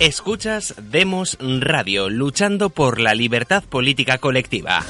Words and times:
Escuchas 0.00 0.74
Demos 0.90 1.36
Radio, 1.42 2.08
luchando 2.08 2.70
por 2.70 2.98
la 2.98 3.12
libertad 3.12 3.62
política 3.62 4.16
colectiva. 4.16 4.80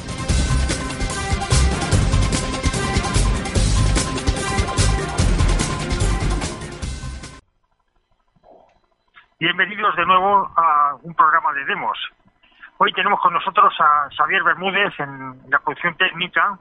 Bienvenidos 9.40 9.96
de 9.96 10.06
nuevo 10.06 10.48
a 10.56 10.94
un 11.02 11.12
programa 11.14 11.54
de 11.54 11.64
Demos. 11.64 11.98
Hoy 12.78 12.92
tenemos 12.92 13.18
con 13.18 13.32
nosotros 13.32 13.74
a 13.80 14.08
Xavier 14.16 14.44
Bermúdez 14.44 14.94
en 15.00 15.40
la 15.50 15.58
producción 15.58 15.96
técnica 15.96 16.56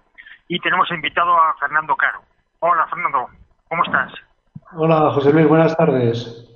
y 0.48 0.60
tenemos 0.60 0.90
invitado 0.90 1.38
a 1.38 1.54
Fernando 1.60 1.96
Caro. 1.96 2.24
Hola 2.62 2.88
Fernando, 2.88 3.28
¿cómo 3.68 3.84
estás? 3.84 4.12
Hola 4.74 5.12
José 5.12 5.34
Luis, 5.34 5.48
buenas 5.48 5.78
tardes. 5.78 6.49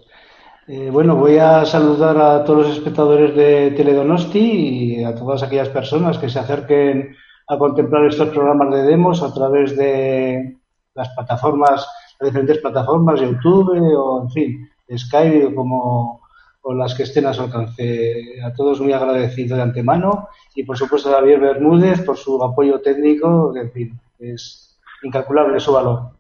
Eh, 0.66 0.90
bueno, 0.90 1.18
voy 1.18 1.38
a 1.38 1.66
saludar 1.66 2.18
a 2.18 2.46
todos 2.46 2.68
los 2.68 2.78
espectadores 2.78 3.36
de 3.36 3.72
Teledonosti 3.72 4.40
y 4.40 5.04
a 5.04 5.14
todas 5.14 5.44
aquellas 5.44 5.68
personas 5.68 6.18
que 6.18 6.30
se 6.30 6.40
acerquen 6.40 7.18
a 7.50 7.58
contemplar 7.58 8.06
estos 8.06 8.30
programas 8.30 8.74
de 8.74 8.84
demos 8.84 9.22
a 9.22 9.34
través 9.34 9.76
de 9.76 10.58
las 10.96 11.10
plataformas, 11.16 11.86
las 12.18 12.30
diferentes 12.30 12.60
plataformas, 12.60 13.20
YouTube 13.20 13.78
o, 13.94 14.22
en 14.24 14.30
fin, 14.32 14.70
Skype 14.98 15.54
como 15.54 16.22
o 16.62 16.74
las 16.74 16.96
que 16.96 17.04
estén 17.04 17.26
a 17.26 17.34
su 17.34 17.42
alcance. 17.42 18.42
A 18.46 18.54
todos 18.54 18.80
muy 18.80 18.94
agradecido 18.94 19.58
de 19.58 19.64
antemano 19.64 20.30
y, 20.56 20.64
por 20.64 20.78
supuesto, 20.78 21.10
a 21.10 21.20
Javier 21.20 21.42
Bermúdez 21.42 22.02
por 22.06 22.16
su 22.16 22.42
apoyo 22.42 22.80
técnico, 22.80 23.54
en 23.54 23.70
fin, 23.70 24.00
es 24.18 24.80
incalculable 25.04 25.60
su 25.60 25.74
valor 25.74 26.13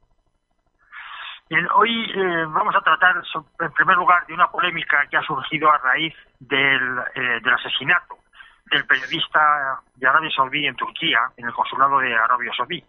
hoy 1.76 2.12
eh, 2.16 2.46
vamos 2.48 2.76
a 2.76 2.82
tratar, 2.82 3.22
en 3.60 3.72
primer 3.72 3.98
lugar, 3.98 4.26
de 4.28 4.34
una 4.34 4.48
polémica 4.48 5.06
que 5.10 5.18
ha 5.18 5.24
surgido 5.24 5.72
a 5.72 5.78
raíz 5.78 6.14
del, 6.40 7.00
eh, 7.16 7.40
del 7.42 7.54
asesinato 7.54 8.18
del 8.72 8.86
periodista 8.86 9.80
de 9.96 10.08
Arabia 10.08 10.32
Saudí 10.36 10.66
en 10.66 10.76
Turquía, 10.76 11.20
en 11.38 11.46
el 11.46 11.54
consulado 11.54 12.00
de 12.00 12.16
Arabia 12.16 12.52
Saudí. 12.56 12.84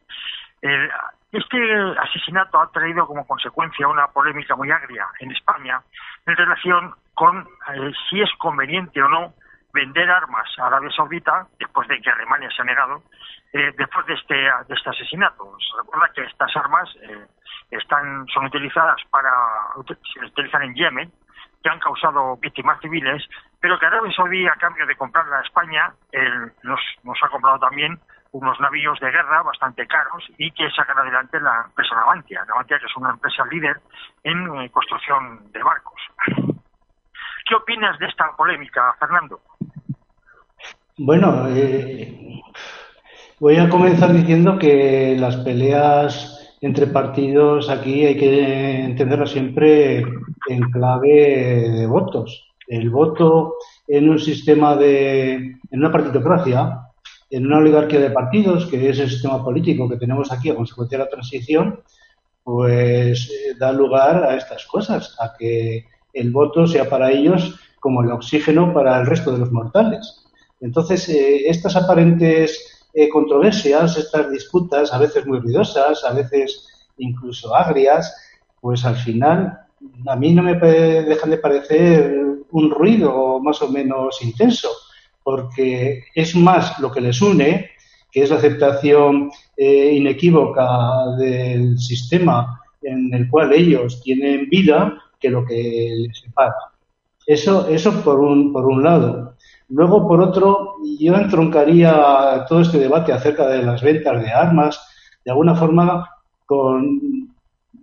este 1.33 1.59
asesinato 1.98 2.61
ha 2.61 2.70
traído 2.70 3.07
como 3.07 3.27
consecuencia 3.27 3.87
una 3.89 4.07
polémica 4.07 4.57
muy 4.57 4.70
agria 4.70 5.07
en 5.20 5.33
España 5.33 5.83
en 6.27 6.37
relación 6.37 6.95
con 7.12 7.47
eh, 7.75 7.92
si 8.09 8.20
es 8.20 8.31
conveniente 8.39 9.03
o 9.03 9.09
no 9.09 9.35
vender 9.75 10.08
armas 10.08 10.48
a 10.58 10.69
Arabia 10.69 10.91
Saudita, 10.91 11.47
después 11.58 11.86
de 11.89 12.00
que 12.00 12.08
Alemania 12.08 12.48
se 12.55 12.62
ha 12.62 12.64
negado, 12.64 13.03
después 13.53 14.06
de 14.06 14.14
este, 14.14 14.34
de 14.34 14.75
este 14.75 14.91
asesinato. 14.91 15.56
Se 15.58 15.77
recuerda 15.77 16.11
que 16.14 16.22
estas 16.22 16.56
armas 16.56 16.89
están 17.70 18.27
son 18.28 18.47
utilizadas 18.47 19.00
para 19.11 19.30
se 20.12 20.25
utilizan 20.25 20.62
en 20.62 20.75
Yemen 20.75 21.12
que 21.62 21.70
han 21.70 21.80
causado 21.80 22.36
víctimas 22.36 22.80
civiles 22.80 23.22
pero 23.64 23.78
que 23.78 23.86
Arabia 23.86 24.12
Saudí 24.12 24.47
a 24.47 24.56
cambio 24.56 24.86
de 24.86 24.95
comprarla 24.95 25.39
a 25.39 25.41
España 25.41 25.91
nos, 26.62 26.80
nos 27.02 27.19
ha 27.22 27.28
comprado 27.30 27.58
también 27.58 27.98
unos 28.33 28.61
navíos 28.61 29.00
de 29.00 29.11
guerra 29.11 29.42
bastante 29.42 29.86
caros 29.86 30.22
y 30.36 30.50
que 30.50 30.70
sacan 30.72 30.98
adelante 30.98 31.41
la 31.41 31.64
empresa 31.67 31.95
Navantia, 31.95 32.45
Navantia 32.45 32.78
que 32.78 32.84
es 32.84 32.97
una 32.97 33.11
empresa 33.11 33.42
líder 33.47 33.80
en 34.22 34.55
eh, 34.61 34.70
construcción 34.70 35.50
de 35.50 35.62
barcos. 35.62 36.00
¿Qué 37.47 37.55
opinas 37.55 37.98
de 37.98 38.06
esta 38.06 38.34
polémica, 38.37 38.95
Fernando? 38.98 39.41
Bueno, 40.97 41.47
eh, 41.51 42.41
voy 43.39 43.56
a 43.56 43.69
comenzar 43.69 44.12
diciendo 44.12 44.59
que 44.59 45.14
las 45.19 45.36
peleas 45.36 46.56
entre 46.62 46.86
partidos 46.86 47.69
aquí 47.69 48.06
hay 48.06 48.17
que 48.17 48.84
entenderlo 48.84 49.27
siempre 49.27 49.98
en 50.48 50.70
clave 50.70 51.69
de 51.69 51.86
votos. 51.86 52.48
El 52.67 52.89
voto 52.89 53.56
en 53.86 54.08
un 54.08 54.19
sistema 54.19 54.75
de, 54.75 55.34
en 55.34 55.61
una 55.73 55.92
partitocracia, 55.92 56.80
en 57.29 57.46
una 57.46 57.58
oligarquía 57.58 58.01
de 58.01 58.11
partidos, 58.11 58.64
que 58.67 58.89
es 58.89 58.98
el 58.98 59.11
sistema 59.11 59.45
político 59.45 59.86
que 59.89 59.98
tenemos 59.98 60.33
aquí 60.33 60.48
a 60.48 60.55
consecuencia 60.55 60.96
de 60.96 61.05
la 61.05 61.11
transición, 61.11 61.83
pues 62.42 63.30
eh, 63.30 63.55
da 63.58 63.70
lugar 63.70 64.24
a 64.24 64.36
estas 64.36 64.64
cosas, 64.67 65.14
a 65.20 65.35
que 65.36 65.85
el 66.14 66.30
voto 66.30 66.67
sea 66.67 66.89
para 66.89 67.11
ellos 67.11 67.61
como 67.80 68.02
el 68.02 68.11
oxígeno 68.11 68.73
para 68.73 69.01
el 69.01 69.07
resto 69.07 69.33
de 69.33 69.39
los 69.39 69.52
mortales. 69.52 70.25
Entonces, 70.61 71.08
eh, 71.11 71.48
estas 71.48 71.77
aparentes 71.77 72.89
eh, 72.95 73.08
controversias, 73.08 73.98
estas 73.98 74.30
disputas, 74.30 74.92
a 74.92 74.98
veces 74.98 75.27
muy 75.27 75.41
ruidosas, 75.41 76.02
a 76.05 76.13
veces 76.14 76.67
incluso 76.97 77.55
agrias, 77.55 78.14
pues 78.61 78.85
al 78.85 78.97
final 78.97 79.58
a 80.07 80.17
mí 80.17 80.33
no 80.33 80.42
me 80.42 80.55
dejan 80.55 81.30
de 81.30 81.39
parecer 81.39 82.25
un 82.51 82.70
ruido 82.70 83.41
más 83.41 83.61
o 83.61 83.69
menos 83.69 84.23
intenso, 84.23 84.69
porque 85.23 86.05
es 86.14 86.35
más 86.36 86.79
lo 86.79 86.91
que 86.91 87.01
les 87.01 87.20
une, 87.20 87.70
que 88.11 88.23
es 88.23 88.31
la 88.31 88.36
aceptación 88.36 89.31
eh, 89.57 89.92
inequívoca 89.95 91.17
del 91.19 91.79
sistema 91.79 92.61
en 92.83 93.13
el 93.13 93.29
cual 93.29 93.52
ellos 93.52 94.01
tienen 94.02 94.48
vida, 94.48 94.96
que 95.24 95.30
lo 95.30 95.46
que 95.46 95.95
les 95.96 96.18
separa. 96.18 96.55
Eso, 97.27 97.67
eso 97.68 98.02
por 98.02 98.20
un, 98.20 98.52
por 98.52 98.67
un 98.67 98.83
lado. 98.83 99.36
Luego, 99.70 100.07
por 100.07 100.20
otro, 100.20 100.74
yo 101.01 101.14
entroncaría 101.14 102.45
todo 102.46 102.61
este 102.61 102.79
debate 102.79 103.12
acerca 103.12 103.46
de 103.48 103.63
las 103.63 103.83
ventas 103.83 104.23
de 104.23 104.30
armas, 104.30 104.79
de 105.24 105.30
alguna 105.30 105.55
forma, 105.55 106.11
con 106.45 107.01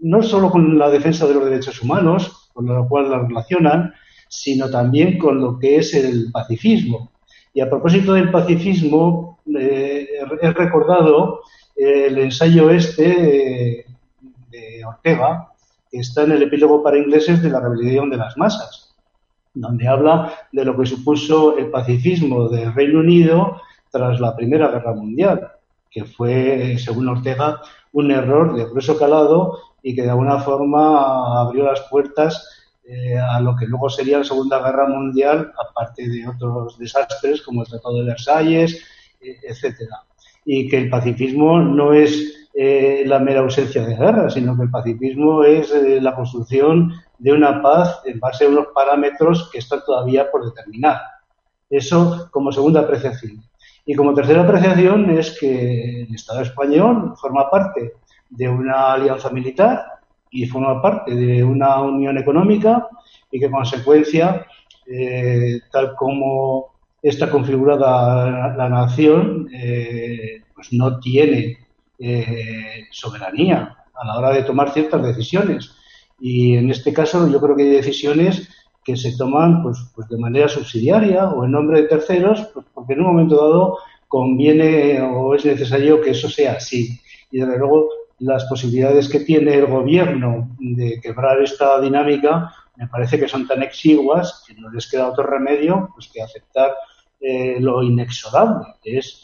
no 0.02 0.22
solo 0.22 0.52
con 0.52 0.78
la 0.78 0.90
defensa 0.90 1.26
de 1.26 1.34
los 1.34 1.46
derechos 1.46 1.82
humanos, 1.82 2.50
con 2.54 2.68
lo 2.68 2.88
cual 2.88 3.10
la 3.10 3.20
relacionan, 3.20 3.94
sino 4.28 4.70
también 4.70 5.18
con 5.18 5.42
lo 5.42 5.58
que 5.58 5.78
es 5.78 5.96
el 5.96 6.32
pacifismo. 6.32 7.10
Y 7.54 7.62
a 7.62 7.70
propósito 7.70 8.14
del 8.14 8.30
pacifismo, 8.30 9.40
eh, 9.48 10.08
he 10.42 10.52
recordado 10.52 11.42
el 11.76 12.18
ensayo 12.20 12.70
este 12.70 13.86
de 14.52 14.86
Ortega, 14.86 15.51
está 15.92 16.24
en 16.24 16.34
el 16.34 16.44
epílogo 16.44 16.82
para 16.82 16.98
ingleses 16.98 17.42
de 17.42 17.50
la 17.50 17.60
rebelión 17.60 18.10
de 18.10 18.18
las 18.18 18.38
masas 18.38 18.92
donde 19.54 19.88
habla 19.88 20.34
de 20.52 20.66
lo 20.66 20.78
que 20.78 20.86
supuso 20.86 21.58
el 21.58 21.70
pacifismo 21.70 22.48
del 22.50 22.74
Reino 22.74 23.00
Unido 23.00 23.62
tras 23.90 24.20
la 24.20 24.36
Primera 24.36 24.70
Guerra 24.70 24.94
Mundial, 24.94 25.52
que 25.90 26.06
fue, 26.06 26.78
según 26.78 27.10
Ortega, 27.10 27.62
un 27.92 28.12
error 28.12 28.56
de 28.56 28.66
grueso 28.66 28.98
calado 28.98 29.60
y 29.84 29.94
que 29.94 30.04
de 30.04 30.10
alguna 30.10 30.40
forma 30.40 31.42
abrió 31.42 31.66
las 31.66 31.82
puertas 31.90 32.48
eh, 32.86 33.18
a 33.18 33.40
lo 33.42 33.56
que 33.56 33.66
luego 33.66 33.90
sería 33.90 34.20
la 34.20 34.24
Segunda 34.24 34.60
Guerra 34.60 34.88
Mundial, 34.88 35.52
aparte 35.60 36.08
de 36.08 36.28
otros 36.28 36.78
desastres 36.78 37.42
como 37.42 37.64
el 37.64 37.68
Tratado 37.68 37.96
de 37.96 38.06
Versalles, 38.06 38.82
eh, 39.20 39.38
etcétera. 39.44 40.04
Y 40.46 40.70
que 40.70 40.78
el 40.78 40.90
pacifismo 40.90 41.60
no 41.60 41.94
es 41.94 42.41
eh, 42.54 43.04
la 43.06 43.20
mera 43.20 43.40
ausencia 43.40 43.86
de 43.86 43.96
guerra, 43.96 44.30
sino 44.30 44.58
que 44.58 44.64
el 44.64 44.70
pacifismo 44.70 45.42
es 45.44 45.72
eh, 45.72 46.02
la 46.02 46.14
construcción 46.14 46.92
de 47.18 47.32
una 47.32 47.62
paz 47.62 48.02
en 48.04 48.20
base 48.20 48.44
a 48.44 48.50
unos 48.50 48.68
parámetros 48.76 49.50
que 49.52 49.60
están 49.60 49.80
todavía 49.86 50.30
por 50.30 50.44
determinar. 50.44 51.00
Eso 51.70 52.28
como 52.30 52.52
segunda 52.52 52.82
apreciación. 52.82 53.42
Y 53.86 53.96
como 53.96 54.14
tercera 54.14 54.42
apreciación 54.42 55.10
es 55.12 55.40
que 55.40 56.02
el 56.02 56.14
Estado 56.14 56.42
español 56.42 57.14
forma 57.16 57.50
parte 57.50 57.94
de 58.30 58.50
una 58.50 58.94
alianza 58.94 59.30
militar 59.30 59.86
y 60.30 60.46
forma 60.46 60.82
parte 60.82 61.16
de 61.16 61.44
una 61.46 61.82
unión 61.82 62.18
económica 62.18 62.90
y 63.32 63.40
que 63.40 63.46
en 63.46 63.52
consecuencia, 63.54 64.46
eh, 64.88 65.62
tal 65.72 65.96
como 65.96 66.74
está 67.02 67.30
configurada 67.30 68.54
la, 68.58 68.70
nación, 68.70 69.48
pues 70.54 70.74
no 70.74 71.00
tiene 71.00 71.58
eh, 72.02 72.88
soberanía 72.92 73.78
a 73.94 74.06
la 74.06 74.18
hora 74.18 74.32
de 74.32 74.44
tomar 74.44 74.74
ciertas 74.74 75.04
decisiones. 75.04 75.72
Y 76.20 76.56
en 76.56 76.70
este 76.70 76.94
caso 76.94 77.30
yo 77.30 77.40
creo 77.40 77.56
que 77.56 77.64
hay 77.64 77.70
decisiones 77.70 78.50
que 78.84 78.98
se 78.98 79.16
toman 79.16 79.62
pues, 79.62 79.78
pues 79.96 80.08
de 80.10 80.18
manera 80.18 80.48
subsidiaria 80.48 81.30
o 81.30 81.46
en 81.46 81.52
nombre 81.52 81.82
de 81.82 81.88
terceros, 81.88 82.48
pues 82.54 82.66
porque 82.74 82.94
en 82.94 83.02
un 83.02 83.08
momento 83.08 83.36
dado 83.36 83.78
conviene 84.08 85.00
o 85.02 85.36
es 85.36 85.46
necesario 85.46 86.02
que 86.02 86.12
eso 86.12 86.30
sea 86.30 86.54
así. 86.54 87.00
Y 87.32 87.40
desde 87.40 87.58
luego 87.58 87.90
las 88.20 88.46
posibilidades 88.46 89.08
que 89.08 89.22
tiene 89.22 89.56
el 89.56 89.68
gobierno 89.68 90.56
de 90.60 91.00
quebrar 91.02 91.42
esta 91.42 91.80
dinámica 91.80 92.54
me 92.76 92.88
parece 92.88 93.20
que 93.20 93.28
son 93.28 93.48
tan 93.48 93.62
exiguas 93.62 94.44
que 94.48 94.56
no 94.56 94.70
les 94.70 94.90
queda 94.90 95.10
otro 95.10 95.24
remedio 95.24 95.90
pues 95.94 96.10
que 96.12 96.22
aceptar 96.22 96.74
eh, 97.20 97.58
lo 97.60 97.84
inexorable, 97.84 98.66
que 98.82 98.98
es 98.98 99.24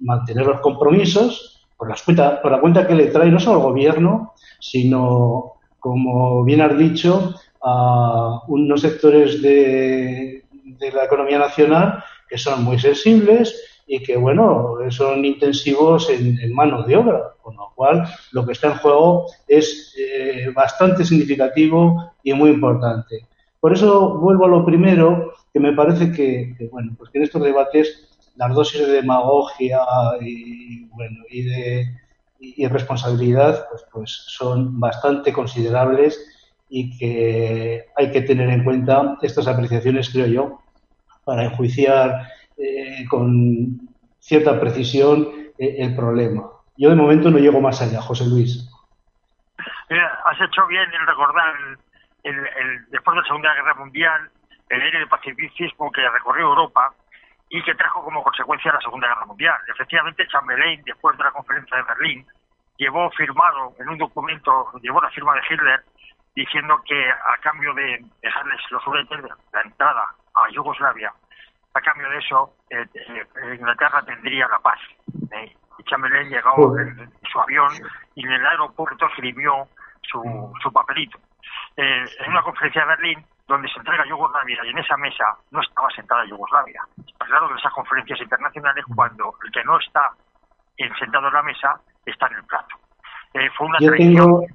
mantener 0.00 0.46
los 0.46 0.60
compromisos 0.60 1.51
por, 1.82 1.88
las 1.88 2.02
cuenta, 2.04 2.40
por 2.40 2.52
la 2.52 2.60
cuenta 2.60 2.86
que 2.86 2.94
le 2.94 3.08
trae 3.08 3.28
no 3.28 3.40
solo 3.40 3.56
al 3.56 3.72
gobierno, 3.72 4.34
sino, 4.60 5.54
como 5.80 6.44
bien 6.44 6.60
has 6.60 6.78
dicho, 6.78 7.34
a 7.60 8.40
unos 8.46 8.82
sectores 8.82 9.42
de, 9.42 10.44
la 10.94 11.04
economía 11.06 11.40
nacional 11.40 12.04
que 12.28 12.38
son 12.38 12.62
muy 12.62 12.78
sensibles 12.78 13.82
y 13.88 14.00
que, 14.00 14.16
bueno, 14.16 14.76
son 14.90 15.24
intensivos 15.24 16.08
en, 16.08 16.54
manos 16.54 16.86
de 16.86 16.98
obra, 16.98 17.34
con 17.42 17.56
lo 17.56 17.72
cual 17.74 18.04
lo 18.30 18.46
que 18.46 18.52
está 18.52 18.68
en 18.68 18.78
juego 18.78 19.26
es 19.48 19.92
eh, 19.98 20.52
bastante 20.54 21.04
significativo 21.04 22.12
y 22.22 22.32
muy 22.32 22.50
importante. 22.50 23.26
Por 23.58 23.72
eso 23.72 24.20
vuelvo 24.20 24.44
a 24.44 24.48
lo 24.50 24.64
primero, 24.64 25.32
que 25.52 25.58
me 25.58 25.72
parece 25.72 26.12
que, 26.12 26.54
bueno, 26.70 26.92
pues 26.96 27.10
que 27.10 27.18
en 27.18 27.24
estos 27.24 27.42
debates 27.42 28.08
las 28.36 28.54
dosis 28.54 28.86
de 28.86 28.92
demagogia 28.92 29.80
y, 30.20 30.86
bueno, 30.86 31.18
y 31.28 31.42
de 31.44 32.02
y 32.42 32.66
responsabilidad 32.66 33.66
pues, 33.70 33.86
pues 33.92 34.24
son 34.26 34.80
bastante 34.80 35.32
considerables 35.32 36.18
y 36.68 36.98
que 36.98 37.84
hay 37.96 38.10
que 38.10 38.22
tener 38.22 38.48
en 38.48 38.64
cuenta 38.64 39.16
estas 39.22 39.46
apreciaciones, 39.46 40.10
creo 40.10 40.26
yo, 40.26 40.58
para 41.24 41.44
enjuiciar 41.44 42.28
eh, 42.56 43.04
con 43.08 43.88
cierta 44.18 44.58
precisión 44.58 45.28
eh, 45.58 45.76
el 45.78 45.94
problema. 45.94 46.50
Yo 46.76 46.88
de 46.88 46.96
momento 46.96 47.30
no 47.30 47.38
llego 47.38 47.60
más 47.60 47.80
allá, 47.80 48.00
José 48.00 48.26
Luis. 48.26 48.68
has 49.88 50.40
hecho 50.40 50.66
bien 50.66 50.84
en 50.98 51.06
recordar 51.06 51.54
el, 52.24 52.36
después 52.90 53.14
de 53.14 53.20
la 53.20 53.26
Segunda 53.28 53.54
Guerra 53.54 53.74
Mundial 53.74 54.30
el 54.68 54.80
aire 54.80 55.00
de 55.00 55.06
pacifismo 55.06 55.92
que 55.92 56.08
recorrió 56.08 56.46
Europa 56.46 56.94
y 57.52 57.62
que 57.62 57.74
trajo 57.74 58.02
como 58.02 58.22
consecuencia 58.22 58.72
la 58.72 58.80
Segunda 58.80 59.08
Guerra 59.08 59.26
Mundial. 59.26 59.60
Efectivamente, 59.68 60.26
Chamberlain, 60.26 60.82
después 60.86 61.18
de 61.18 61.24
la 61.24 61.30
conferencia 61.32 61.76
de 61.76 61.82
Berlín, 61.82 62.26
llevó 62.78 63.10
firmado 63.10 63.74
en 63.78 63.90
un 63.90 63.98
documento, 63.98 64.72
llevó 64.80 65.02
la 65.02 65.10
firma 65.10 65.34
de 65.34 65.42
Hitler 65.50 65.84
diciendo 66.34 66.80
que 66.86 67.10
a 67.10 67.36
cambio 67.42 67.74
de 67.74 68.02
dejarles 68.22 68.58
los 68.70 68.82
suretes 68.82 69.18
la 69.52 69.60
entrada 69.60 70.06
a 70.34 70.50
Yugoslavia, 70.50 71.12
a 71.74 71.80
cambio 71.82 72.08
de 72.08 72.18
eso 72.18 72.54
eh, 72.70 72.86
eh, 72.94 73.54
Inglaterra 73.54 74.02
tendría 74.02 74.48
la 74.48 74.58
paz. 74.58 74.80
Eh, 75.32 75.54
y 75.78 75.84
Chamberlain 75.84 76.30
llegó 76.30 76.78
en, 76.78 77.12
su 77.30 77.38
avión 77.38 77.68
y 78.14 78.24
en 78.24 78.32
el 78.32 78.46
aeropuerto 78.46 79.06
escribió 79.08 79.68
su, 80.00 80.54
su 80.62 80.72
papelito. 80.72 81.18
en 81.76 82.30
una 82.30 82.40
conferencia 82.40 82.80
de 82.80 82.88
Berlín 82.88 83.26
donde 83.48 83.68
se 83.68 83.78
entrega 83.78 84.08
Yugoslavia 84.08 84.58
y 84.64 84.70
en 84.70 84.78
esa 84.78 84.96
mesa 84.96 85.24
no 85.50 85.60
estaba 85.60 85.88
sentada 85.94 86.24
Yugoslavia. 86.26 86.82
Está 87.06 87.26
claro 87.26 87.48
que 87.48 87.54
esas 87.58 87.72
conferencias 87.72 88.20
internacionales 88.20 88.84
cuando 88.94 89.34
el 89.44 89.52
que 89.52 89.64
no 89.64 89.78
está 89.78 90.10
sentado 90.98 91.28
en 91.28 91.34
la 91.34 91.42
mesa 91.42 91.80
está 92.06 92.26
en 92.28 92.36
el 92.36 92.44
plato. 92.44 92.76
fue 93.56 93.66
una 93.66 93.78
yo 93.80 93.92
tengo, 93.92 94.46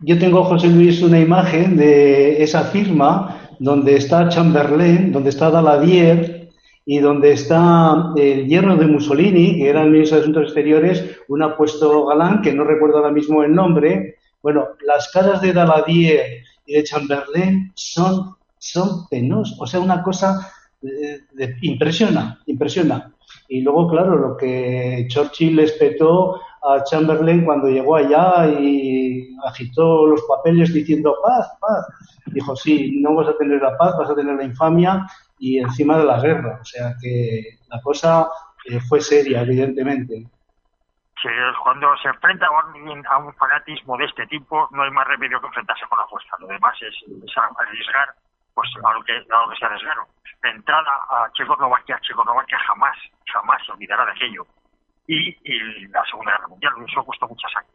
yo 0.00 0.18
tengo, 0.18 0.44
José 0.44 0.68
Luis, 0.68 1.02
una 1.02 1.18
imagen 1.18 1.76
de 1.76 2.42
esa 2.42 2.64
firma 2.64 3.48
donde 3.58 3.96
está 3.96 4.28
Chamberlain, 4.28 5.12
donde 5.12 5.30
está 5.30 5.50
Daladier 5.50 6.50
y 6.84 6.98
donde 6.98 7.32
está 7.32 8.12
el 8.16 8.46
yerno 8.46 8.76
de 8.76 8.86
Mussolini, 8.86 9.56
que 9.56 9.70
era 9.70 9.82
el 9.82 9.90
ministro 9.90 10.18
de 10.18 10.22
Asuntos 10.22 10.44
Exteriores, 10.44 11.20
un 11.28 11.42
apuesto 11.42 12.06
galán, 12.06 12.42
que 12.42 12.52
no 12.52 12.64
recuerdo 12.64 12.98
ahora 12.98 13.10
mismo 13.10 13.42
el 13.42 13.54
nombre. 13.54 14.16
Bueno, 14.42 14.68
las 14.86 15.10
caras 15.10 15.40
de 15.40 15.52
Daladier 15.52 16.44
y 16.66 16.74
de 16.74 16.84
Chamberlain 16.84 17.72
son, 17.74 18.36
son 18.58 19.06
penosas, 19.08 19.58
o 19.60 19.66
sea, 19.66 19.80
una 19.80 20.02
cosa 20.02 20.50
eh, 20.82 21.20
impresiona, 21.62 22.40
impresiona. 22.46 23.12
Y 23.48 23.60
luego, 23.60 23.88
claro, 23.88 24.16
lo 24.16 24.36
que 24.36 25.06
Churchill 25.08 25.58
espetó 25.60 26.40
a 26.62 26.82
Chamberlain 26.84 27.44
cuando 27.44 27.68
llegó 27.68 27.96
allá 27.96 28.48
y 28.48 29.28
agitó 29.44 30.06
los 30.06 30.22
papeles 30.22 30.72
diciendo 30.72 31.14
paz, 31.22 31.48
paz. 31.60 31.86
Dijo, 32.26 32.56
sí, 32.56 32.98
no 33.00 33.14
vas 33.14 33.28
a 33.28 33.38
tener 33.38 33.62
la 33.62 33.76
paz, 33.76 33.94
vas 33.98 34.10
a 34.10 34.14
tener 34.16 34.34
la 34.34 34.44
infamia 34.44 35.06
y 35.38 35.58
encima 35.58 35.98
de 35.98 36.04
la 36.04 36.20
guerra. 36.20 36.58
O 36.60 36.64
sea 36.64 36.94
que 37.00 37.58
la 37.68 37.80
cosa 37.80 38.28
eh, 38.68 38.80
fue 38.80 39.00
seria, 39.00 39.42
evidentemente. 39.42 40.26
Cuando 41.62 41.96
se 41.96 42.08
enfrenta 42.08 42.46
a 42.46 43.18
un, 43.18 43.34
fanatismo 43.34 43.96
de 43.96 44.04
este 44.04 44.26
tipo, 44.26 44.68
no 44.70 44.82
hay 44.82 44.90
más 44.90 45.06
remedio 45.06 45.40
que 45.40 45.46
enfrentarse 45.46 45.86
con 45.86 45.98
la 45.98 46.06
fuerza. 46.06 46.36
Lo 46.38 46.46
demás 46.46 46.76
es, 46.82 46.94
arriesgar 47.56 48.14
pues, 48.54 48.68
a, 48.84 48.92
lo 48.92 49.02
que, 49.02 49.12
a 49.12 49.40
lo 49.40 49.48
que 49.50 49.56
se 49.56 49.64
arriesgaron. 49.64 50.06
La 50.42 50.50
entrada 50.50 50.92
a 51.08 51.30
Checoslovaquia, 51.32 51.98
Checoslovaquia 52.00 52.58
jamás, 52.58 52.96
jamás 53.32 53.64
se 53.64 53.72
olvidará 53.72 54.04
de 54.04 54.12
aquello 54.12 54.46
y, 55.06 55.88
la 55.88 56.04
Segunda 56.04 56.32
Guerra 56.32 56.48
Mundial, 56.48 56.72
eso 56.86 57.04
costó 57.04 57.28
mucha 57.28 57.48
sangre. 57.48 57.70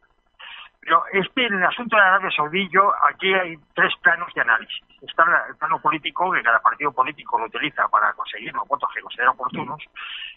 Pero 0.82 1.04
este, 1.14 1.46
en 1.46 1.54
el 1.54 1.64
asunto 1.64 1.96
de 1.96 2.02
Arabia 2.02 2.32
Saudí, 2.32 2.68
yo, 2.70 2.92
aquí 3.06 3.32
hay 3.34 3.56
tres 3.76 3.94
planos 4.02 4.34
de 4.34 4.42
análisis. 4.42 4.82
Está 5.02 5.24
el 5.48 5.56
plano 5.56 5.80
político, 5.80 6.32
que 6.32 6.42
cada 6.42 6.60
partido 6.60 6.92
político 6.92 7.38
lo 7.38 7.46
utiliza 7.46 7.88
para 7.88 8.14
conseguir 8.14 8.52
los 8.54 8.68
votos 8.68 8.90
que 8.94 9.02
considera 9.02 9.32
oportunos. 9.32 9.84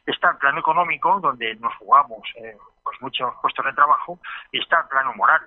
Está 0.05 0.33
el 0.33 0.37
plano 0.37 0.61
económico, 0.61 1.19
donde 1.21 1.55
nos 1.57 1.75
jugamos 1.77 2.21
eh, 2.37 2.57
pues 2.85 3.01
muchos 3.01 3.35
puestos 3.41 3.65
de 3.65 3.73
trabajo. 3.73 4.19
Y 4.53 4.61
está 4.61 4.81
el 4.81 4.89
plano 4.89 5.15
moral. 5.15 5.41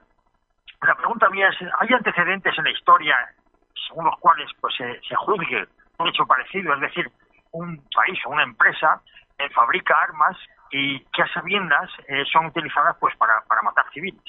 La 0.81 0.95
pregunta 0.95 1.29
mía 1.29 1.49
es, 1.49 1.69
¿hay 1.79 1.93
antecedentes 1.93 2.57
en 2.57 2.63
la 2.63 2.71
historia 2.71 3.15
según 3.87 4.05
los 4.05 4.17
cuales 4.19 4.49
pues 4.59 4.75
se, 4.75 5.15
juzgue 5.15 5.65
un 5.99 6.07
hecho 6.07 6.25
parecido? 6.25 6.73
Es 6.73 6.81
decir, 6.81 7.09
un 7.51 7.77
país 7.95 8.19
o 8.25 8.29
una 8.29 8.43
empresa 8.43 9.01
eh, 9.37 9.49
fabrica 9.49 9.95
armas 10.01 10.37
y 10.71 10.99
que 10.99 11.21
a 11.21 11.33
sabiendas 11.33 11.89
eh, 12.07 12.23
son 12.31 12.47
utilizadas 12.47 12.95
pues 12.99 13.15
para, 13.17 13.43
matar 13.63 13.85
civiles. 13.93 14.21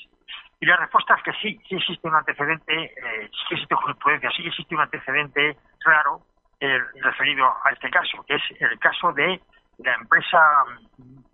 Y 0.60 0.66
la 0.66 0.76
respuesta 0.76 1.14
es 1.14 1.22
que 1.22 1.32
sí, 1.40 1.60
sí 1.68 1.76
existe 1.76 2.08
un 2.08 2.14
antecedente, 2.14 2.84
eh, 2.84 3.30
sí 3.30 3.54
existe 3.54 3.74
jurisprudencia, 3.74 4.30
sí 4.36 4.46
existe 4.46 4.74
un 4.74 4.80
antecedente 4.80 5.56
claro 5.80 6.20
eh, 6.60 6.78
referido 7.00 7.46
a 7.64 7.70
este 7.70 7.90
caso, 7.90 8.24
que 8.26 8.34
es 8.34 8.42
el 8.60 8.78
caso 8.78 9.12
de 9.12 9.40
la 9.78 9.94
empresa, 9.94 10.64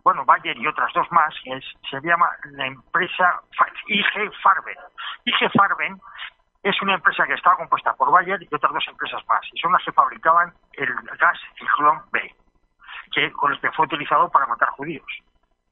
bueno, 0.04 0.24
Bayer 0.24 0.56
y 0.56 0.66
otras 0.66 0.92
dos 0.92 1.10
más, 1.10 1.34
que 1.42 1.58
se 1.90 2.00
llama 2.02 2.28
la 2.52 2.66
empresa 2.66 3.40
IG 3.86 4.32
Farben. 4.42 4.76
IG 5.24 5.50
Farben 5.56 5.98
es 6.62 6.80
una 6.82 6.94
empresa 6.94 7.26
que 7.26 7.34
estaba 7.34 7.56
compuesta 7.56 7.94
por 7.94 8.10
Bayer 8.10 8.42
y 8.42 8.54
otras 8.54 8.72
dos 8.72 8.86
empresas 8.88 9.22
más, 9.26 9.40
y 9.52 9.58
son 9.58 9.72
las 9.72 9.82
que 9.82 9.92
fabricaban 9.92 10.52
el 10.74 10.94
gas 11.18 11.38
Ciclón 11.58 12.02
B 12.12 12.34
que, 13.12 13.30
con 13.32 13.52
el 13.52 13.60
que 13.60 13.70
fue 13.72 13.86
utilizado 13.86 14.28
para 14.28 14.46
matar 14.46 14.68
judíos. 14.70 15.06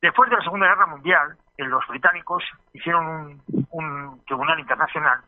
Después 0.00 0.30
de 0.30 0.36
la 0.36 0.42
Segunda 0.42 0.66
Guerra 0.66 0.86
Mundial, 0.86 1.36
eh, 1.58 1.64
los 1.64 1.86
británicos 1.86 2.42
hicieron 2.72 3.40
un, 3.70 4.22
tribunal 4.26 4.58
internacional 4.58 5.20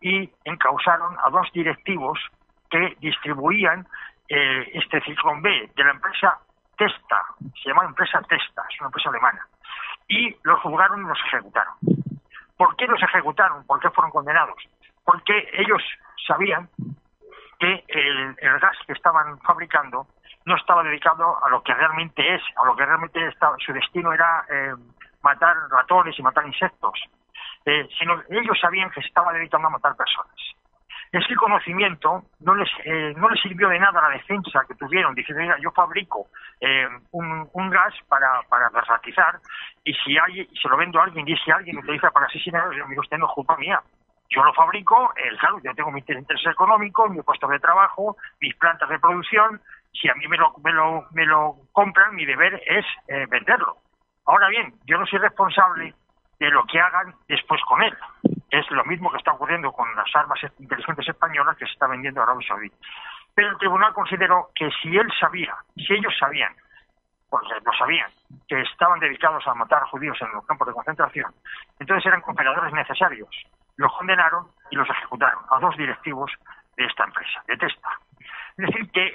y 0.00 0.30
encausaron 0.44 1.16
a 1.24 1.30
dos 1.30 1.50
directivos 1.52 2.18
que 2.70 2.96
distribuían 3.00 3.86
eh, 4.28 4.70
este 4.74 5.00
ciclón 5.02 5.42
B 5.42 5.70
de 5.74 5.84
la 5.84 5.90
empresa 5.90 6.38
Testa, 6.76 7.22
se 7.62 7.68
llama 7.68 7.84
empresa 7.84 8.20
Testa, 8.22 8.64
es 8.70 8.80
una 8.80 8.88
empresa 8.88 9.10
alemana, 9.10 9.46
y 10.08 10.36
los 10.42 10.60
juzgaron 10.60 11.02
y 11.02 11.08
los 11.08 11.18
ejecutaron. 11.26 11.74
¿Por 12.56 12.76
qué 12.76 12.86
los 12.86 13.02
ejecutaron? 13.02 13.66
¿Por 13.66 13.80
qué 13.80 13.90
fueron 13.90 14.10
condenados? 14.10 14.56
Porque 15.04 15.50
ellos 15.54 15.82
sabían 16.26 16.68
que 17.58 17.84
el 17.88 18.58
gas 18.60 18.76
que 18.86 18.92
estaban 18.92 19.38
fabricando 19.40 20.06
no 20.44 20.56
estaba 20.56 20.82
dedicado 20.82 21.42
a 21.44 21.48
lo 21.48 21.62
que 21.62 21.74
realmente 21.74 22.34
es, 22.34 22.42
a 22.56 22.66
lo 22.66 22.76
que 22.76 22.84
realmente 22.84 23.26
estaba, 23.28 23.56
su 23.58 23.72
destino 23.72 24.12
era 24.12 24.44
eh, 24.48 24.74
matar 25.22 25.56
ratones 25.70 26.18
y 26.18 26.22
matar 26.22 26.46
insectos, 26.46 27.00
eh, 27.64 27.88
sino 27.98 28.20
ellos 28.28 28.58
sabían 28.60 28.90
que 28.90 29.00
se 29.00 29.08
estaba 29.08 29.32
dedicando 29.32 29.68
a 29.68 29.70
matar 29.70 29.96
personas. 29.96 30.36
Ese 31.18 31.36
conocimiento 31.36 32.24
no 32.40 32.54
les, 32.56 32.68
eh, 32.84 33.14
no 33.16 33.28
les 33.28 33.40
sirvió 33.40 33.68
de 33.68 33.78
nada 33.78 34.02
la 34.02 34.16
defensa 34.16 34.64
que 34.66 34.74
tuvieron, 34.74 35.14
diciendo, 35.14 35.54
yo 35.60 35.70
fabrico 35.70 36.26
un, 37.12 37.48
un, 37.52 37.70
gas 37.70 37.94
para, 38.08 38.42
para 38.48 38.70
y 39.84 39.92
si 39.94 40.18
hay, 40.18 40.48
se 40.60 40.68
lo 40.68 40.76
vendo 40.76 40.98
a 40.98 41.04
alguien 41.04 41.28
y 41.28 41.36
si 41.36 41.50
alguien 41.50 41.76
lo 41.76 41.82
utiliza 41.82 42.10
para 42.10 42.26
asesinar, 42.26 42.64
yo 42.72 42.86
digo, 42.88 43.00
usted 43.02 43.18
no 43.18 43.26
es 43.26 43.32
culpa 43.32 43.56
mía, 43.58 43.80
yo 44.30 44.42
lo 44.42 44.52
fabrico, 44.54 45.12
el, 45.16 45.38
claro, 45.38 45.60
yo 45.62 45.74
tengo 45.74 45.92
mis 45.92 46.08
intereses 46.08 46.50
económicos, 46.50 47.10
mi 47.10 47.22
puesto 47.22 47.46
de 47.46 47.60
trabajo, 47.60 48.16
mis 48.40 48.54
plantas 48.56 48.88
de 48.88 48.98
producción, 48.98 49.60
si 49.92 50.08
a 50.08 50.14
mí 50.14 50.26
me 50.26 50.36
lo, 50.36 50.52
me 50.64 50.72
lo, 50.72 51.06
me 51.12 51.24
lo 51.24 51.54
compran, 51.72 52.14
mi 52.14 52.24
deber 52.24 52.60
es 52.66 52.84
eh, 53.06 53.26
venderlo. 53.28 53.76
Ahora 54.26 54.48
bien, 54.48 54.74
yo 54.86 54.98
no 54.98 55.06
soy 55.06 55.20
responsable 55.20 55.94
de 56.40 56.50
lo 56.50 56.64
que 56.64 56.80
hagan 56.80 57.14
después 57.28 57.60
con 57.68 57.82
él. 57.82 57.94
Es 58.54 58.70
lo 58.70 58.84
mismo 58.84 59.10
que 59.10 59.16
está 59.16 59.32
ocurriendo 59.32 59.72
con 59.72 59.92
las 59.96 60.06
armas 60.14 60.38
inteligentes 60.60 61.08
españolas 61.08 61.56
que 61.56 61.66
se 61.66 61.72
está 61.72 61.88
vendiendo 61.88 62.20
a 62.20 62.22
Arabia 62.22 62.46
Saudí. 62.46 62.70
Pero 63.34 63.50
el 63.50 63.58
tribunal 63.58 63.92
consideró 63.92 64.50
que 64.54 64.70
si 64.80 64.96
él 64.96 65.10
sabía, 65.18 65.56
si 65.74 65.92
ellos 65.92 66.14
sabían, 66.16 66.54
porque 67.28 67.48
lo 67.64 67.72
sabían, 67.72 68.08
que 68.46 68.60
estaban 68.60 69.00
dedicados 69.00 69.44
a 69.48 69.54
matar 69.54 69.82
judíos 69.90 70.16
en 70.22 70.30
los 70.30 70.46
campos 70.46 70.68
de 70.68 70.72
concentración, 70.72 71.34
entonces 71.80 72.06
eran 72.06 72.20
cooperadores 72.20 72.72
necesarios. 72.72 73.28
Los 73.76 73.92
condenaron 73.92 74.46
y 74.70 74.76
los 74.76 74.88
ejecutaron 74.88 75.42
a 75.50 75.58
dos 75.58 75.76
directivos 75.76 76.30
de 76.76 76.84
esta 76.84 77.02
empresa, 77.02 77.42
de 77.48 77.56
Testa. 77.56 77.88
Es 78.56 78.66
decir, 78.66 78.88
que 78.92 79.06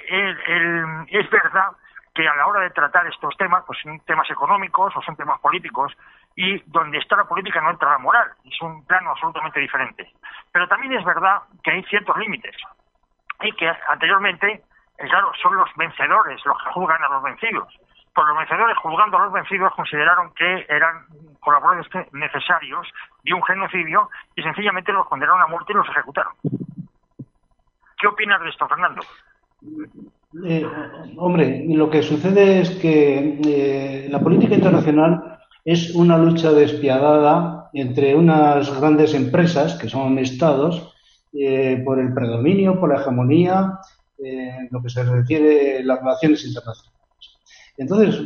es 1.08 1.30
verdad 1.30 1.70
que 2.14 2.28
a 2.28 2.34
la 2.34 2.46
hora 2.46 2.60
de 2.60 2.70
tratar 2.70 3.06
estos 3.06 3.34
temas, 3.38 3.64
pues 3.66 3.78
son 3.80 4.00
temas 4.00 4.30
económicos 4.30 4.94
o 4.94 5.00
son 5.00 5.16
temas 5.16 5.40
políticos, 5.40 5.96
y 6.36 6.58
donde 6.66 6.98
está 6.98 7.16
la 7.16 7.24
política 7.24 7.60
no 7.60 7.70
entra 7.70 7.90
la 7.90 7.98
moral, 7.98 8.28
es 8.44 8.60
un 8.62 8.84
plano 8.86 9.10
absolutamente 9.10 9.60
diferente. 9.60 10.10
Pero 10.52 10.68
también 10.68 10.92
es 10.94 11.04
verdad 11.04 11.42
que 11.62 11.72
hay 11.72 11.82
ciertos 11.84 12.16
límites, 12.16 12.56
y 13.42 13.52
que 13.52 13.70
anteriormente, 13.88 14.62
eh, 14.98 15.08
claro, 15.08 15.32
son 15.42 15.56
los 15.56 15.68
vencedores 15.76 16.40
los 16.44 16.56
que 16.62 16.70
juzgan 16.72 17.02
a 17.02 17.08
los 17.08 17.22
vencidos. 17.22 17.68
Por 18.14 18.26
los 18.28 18.38
vencedores, 18.38 18.76
juzgando 18.78 19.18
a 19.18 19.24
los 19.24 19.32
vencidos, 19.32 19.72
consideraron 19.74 20.32
que 20.34 20.66
eran 20.68 21.04
colaboradores 21.40 21.86
necesarios 22.12 22.86
de 23.24 23.34
un 23.34 23.42
genocidio 23.42 24.10
y 24.34 24.42
sencillamente 24.42 24.92
los 24.92 25.06
condenaron 25.06 25.42
a 25.42 25.46
muerte 25.46 25.72
y 25.72 25.76
los 25.76 25.88
ejecutaron. 25.88 26.32
¿Qué 27.98 28.06
opinas 28.06 28.40
de 28.42 28.48
esto, 28.48 28.66
Fernando? 28.66 29.02
Eh, 30.44 30.66
hombre, 31.16 31.64
lo 31.68 31.90
que 31.90 32.02
sucede 32.02 32.60
es 32.60 32.70
que 32.80 33.38
eh, 33.44 34.08
la 34.10 34.20
política 34.20 34.54
internacional 34.54 35.39
es 35.64 35.94
una 35.94 36.18
lucha 36.18 36.52
despiadada 36.52 37.70
entre 37.72 38.14
unas 38.14 38.78
grandes 38.80 39.14
empresas, 39.14 39.74
que 39.74 39.88
son 39.88 40.18
estados, 40.18 40.94
eh, 41.32 41.82
por 41.84 42.00
el 42.00 42.12
predominio, 42.12 42.80
por 42.80 42.90
la 42.92 43.00
hegemonía, 43.00 43.78
en 44.18 44.68
lo 44.70 44.82
que 44.82 44.90
se 44.90 45.02
refiere 45.02 45.78
a 45.78 45.82
las 45.84 46.00
relaciones 46.00 46.44
internacionales. 46.44 47.00
Entonces, 47.78 48.20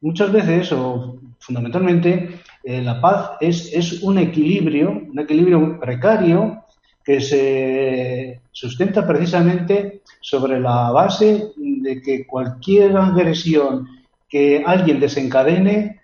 muchas 0.00 0.32
veces, 0.32 0.72
o 0.72 1.20
fundamentalmente, 1.38 2.40
la 2.64 3.00
paz 3.00 3.32
es, 3.40 3.72
es 3.72 4.02
un 4.02 4.18
equilibrio, 4.18 4.90
un 4.90 5.18
equilibrio 5.18 5.78
precario, 5.78 6.64
que 7.04 7.20
se 7.20 8.40
sustenta 8.50 9.06
precisamente 9.06 10.02
sobre 10.20 10.58
la 10.58 10.90
base 10.90 11.52
de 11.56 12.00
que 12.00 12.26
cualquier 12.26 12.96
agresión 12.96 13.86
que 14.28 14.64
alguien 14.64 14.98
desencadene 14.98 16.00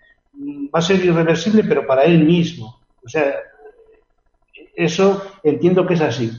va 0.73 0.79
a 0.79 0.81
ser 0.81 1.03
irreversible, 1.03 1.63
pero 1.63 1.85
para 1.85 2.03
él 2.03 2.23
mismo. 2.23 2.79
O 3.03 3.09
sea, 3.09 3.33
eso 4.75 5.21
entiendo 5.43 5.85
que 5.85 5.95
es 5.95 6.01
así. 6.01 6.31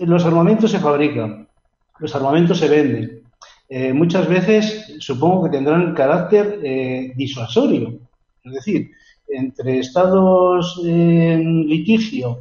Los 0.00 0.24
armamentos 0.24 0.70
se 0.70 0.78
fabrican, 0.78 1.48
los 1.98 2.14
armamentos 2.14 2.58
se 2.58 2.68
venden. 2.68 3.22
Eh, 3.68 3.92
muchas 3.92 4.28
veces 4.28 4.96
supongo 4.98 5.44
que 5.44 5.50
tendrán 5.50 5.94
carácter 5.94 6.60
eh, 6.62 7.12
disuasorio. 7.16 7.98
Es 8.44 8.52
decir, 8.52 8.90
entre 9.28 9.78
estados 9.78 10.80
en 10.84 11.66
litigio 11.66 12.40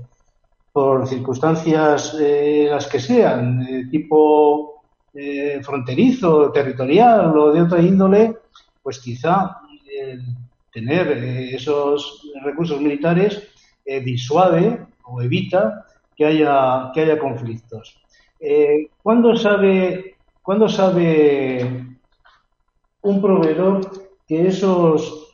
por 0.73 1.07
circunstancias 1.07 2.17
eh, 2.19 2.67
las 2.69 2.87
que 2.87 2.99
sean, 2.99 3.89
tipo 3.89 4.81
eh, 5.13 5.59
fronterizo, 5.61 6.51
territorial 6.51 7.37
o 7.37 7.51
de 7.51 7.61
otra 7.61 7.81
índole, 7.81 8.37
pues 8.81 8.99
quizá 8.99 9.57
tener 10.71 11.11
eh, 11.11 11.55
esos 11.55 12.27
recursos 12.43 12.79
militares 12.81 13.47
disuade 13.85 14.79
o 15.03 15.21
evita 15.21 15.85
que 16.15 16.25
haya, 16.25 16.91
que 16.93 17.01
haya 17.01 17.19
conflictos. 17.19 17.99
¿Cuándo 19.01 19.35
sabe, 19.35 20.15
¿Cuándo 20.41 20.69
sabe 20.69 21.91
un 23.01 23.21
proveedor 23.21 23.81
que 24.27 24.47
esos, 24.47 25.31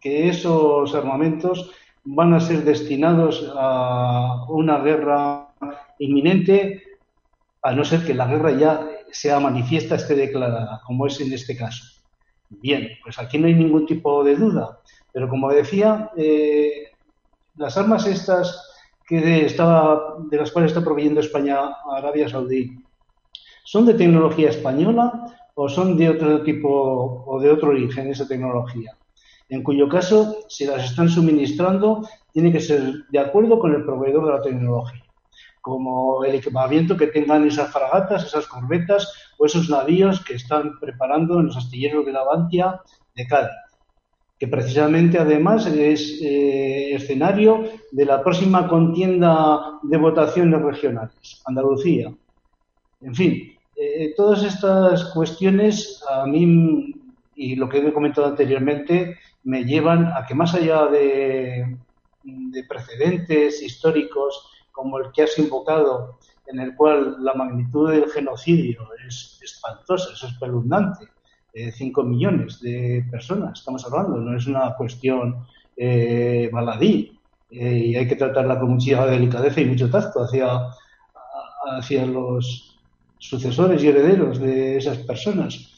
que 0.00 0.28
esos 0.28 0.94
armamentos 0.94 1.70
van 2.04 2.34
a 2.34 2.40
ser 2.40 2.64
destinados 2.64 3.52
a 3.54 4.46
una 4.48 4.78
guerra 4.78 5.48
inminente, 5.98 6.82
a 7.62 7.72
no 7.72 7.84
ser 7.84 8.04
que 8.04 8.14
la 8.14 8.26
guerra 8.26 8.52
ya 8.52 8.88
sea 9.12 9.40
manifiesta, 9.40 9.96
esté 9.96 10.14
declarada, 10.14 10.80
como 10.86 11.06
es 11.06 11.20
en 11.20 11.32
este 11.32 11.56
caso. 11.56 11.99
Bien, 12.50 12.88
pues 13.02 13.18
aquí 13.18 13.38
no 13.38 13.46
hay 13.46 13.54
ningún 13.54 13.86
tipo 13.86 14.22
de 14.24 14.36
duda, 14.36 14.80
pero 15.12 15.28
como 15.28 15.50
decía, 15.50 16.10
eh, 16.16 16.90
las 17.56 17.76
armas 17.78 18.06
estas 18.06 18.68
que 19.06 19.44
estaba, 19.44 20.16
de 20.30 20.36
las 20.36 20.50
cuales 20.50 20.72
está 20.72 20.84
proveyendo 20.84 21.20
España 21.20 21.58
Arabia 21.90 22.28
Saudí, 22.28 22.84
¿son 23.64 23.86
de 23.86 23.94
tecnología 23.94 24.50
española 24.50 25.26
o 25.54 25.68
son 25.68 25.96
de 25.96 26.10
otro 26.10 26.42
tipo 26.42 27.24
o 27.26 27.40
de 27.40 27.50
otro 27.50 27.70
origen 27.70 28.10
esa 28.10 28.26
tecnología? 28.26 28.96
en 29.50 29.64
cuyo 29.64 29.88
caso, 29.88 30.44
si 30.48 30.64
las 30.64 30.84
están 30.84 31.08
suministrando, 31.08 32.08
tiene 32.32 32.52
que 32.52 32.60
ser 32.60 33.04
de 33.08 33.18
acuerdo 33.18 33.58
con 33.58 33.74
el 33.74 33.84
proveedor 33.84 34.26
de 34.26 34.32
la 34.32 34.42
tecnología, 34.42 35.04
como 35.60 36.24
el 36.24 36.36
equipamiento 36.36 36.96
que 36.96 37.08
tengan 37.08 37.46
esas 37.46 37.72
fragatas, 37.72 38.24
esas 38.24 38.46
corbetas 38.46 39.12
esos 39.46 39.68
navíos 39.68 40.24
que 40.24 40.34
están 40.34 40.78
preparando 40.78 41.40
en 41.40 41.46
los 41.46 41.56
astilleros 41.56 42.06
de 42.06 42.12
la 42.12 42.24
Bantia 42.24 42.80
de 43.14 43.26
Cádiz, 43.26 43.50
que 44.38 44.48
precisamente 44.48 45.18
además 45.18 45.66
es 45.66 46.20
eh, 46.22 46.94
escenario 46.94 47.64
de 47.92 48.04
la 48.04 48.22
próxima 48.22 48.68
contienda 48.68 49.78
de 49.82 49.96
votaciones 49.96 50.62
regionales, 50.62 51.42
Andalucía. 51.44 52.12
En 53.00 53.14
fin, 53.14 53.56
eh, 53.76 54.12
todas 54.14 54.42
estas 54.44 55.06
cuestiones 55.12 56.04
a 56.08 56.26
mí 56.26 56.94
y 57.34 57.56
lo 57.56 57.68
que 57.68 57.78
he 57.78 57.92
comentado 57.94 58.26
anteriormente 58.26 59.16
me 59.44 59.64
llevan 59.64 60.12
a 60.14 60.26
que 60.26 60.34
más 60.34 60.54
allá 60.54 60.86
de, 60.86 61.78
precedentes 62.68 63.62
históricos 63.62 64.50
como 64.70 64.98
el 64.98 65.10
que 65.12 65.22
has 65.22 65.38
invocado, 65.38 66.18
en 66.52 66.60
el 66.60 66.74
cual 66.74 67.16
la 67.20 67.34
magnitud 67.34 67.90
del 67.90 68.10
genocidio 68.10 68.88
es 69.06 69.40
espantosa, 69.42 70.12
es 70.12 70.22
espeluznante, 70.22 71.06
eh, 71.52 71.72
5 71.72 72.02
millones 72.04 72.60
de 72.60 73.04
personas 73.10 73.58
estamos 73.58 73.84
hablando, 73.84 74.18
no 74.18 74.36
es 74.36 74.46
una 74.46 74.74
cuestión 74.76 75.44
eh, 75.76 76.48
baladí, 76.52 77.18
eh, 77.50 77.78
y 77.86 77.96
hay 77.96 78.06
que 78.06 78.16
tratarla 78.16 78.58
con 78.58 78.70
mucha 78.70 79.06
delicadeza 79.06 79.60
y 79.60 79.66
mucho 79.66 79.90
tacto 79.90 80.22
hacia, 80.22 80.46
hacia 81.78 82.06
los 82.06 82.78
sucesores 83.18 83.82
y 83.82 83.88
herederos 83.88 84.38
de 84.38 84.78
esas 84.78 84.98
personas. 84.98 85.70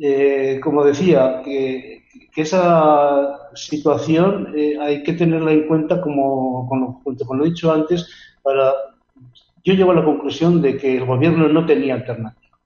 Eh, 0.00 0.60
como 0.62 0.84
decía, 0.84 1.42
que, 1.44 2.04
esa 2.36 3.50
situación 3.54 4.52
eh, 4.54 4.76
hay 4.78 5.02
que 5.02 5.14
tenerla 5.14 5.52
en 5.52 5.66
cuenta 5.66 6.02
como, 6.02 6.66
junto 7.02 7.24
con 7.24 7.38
lo 7.38 7.44
dicho 7.44 7.72
antes, 7.72 8.06
para 8.42 8.74
yo 9.66 9.74
llego 9.74 9.90
a 9.90 9.94
la 9.94 10.04
conclusión 10.04 10.62
de 10.62 10.76
que 10.76 10.96
el 10.96 11.04
gobierno 11.04 11.48
no 11.48 11.66
tenía 11.66 11.94
alternativa. 11.94 12.56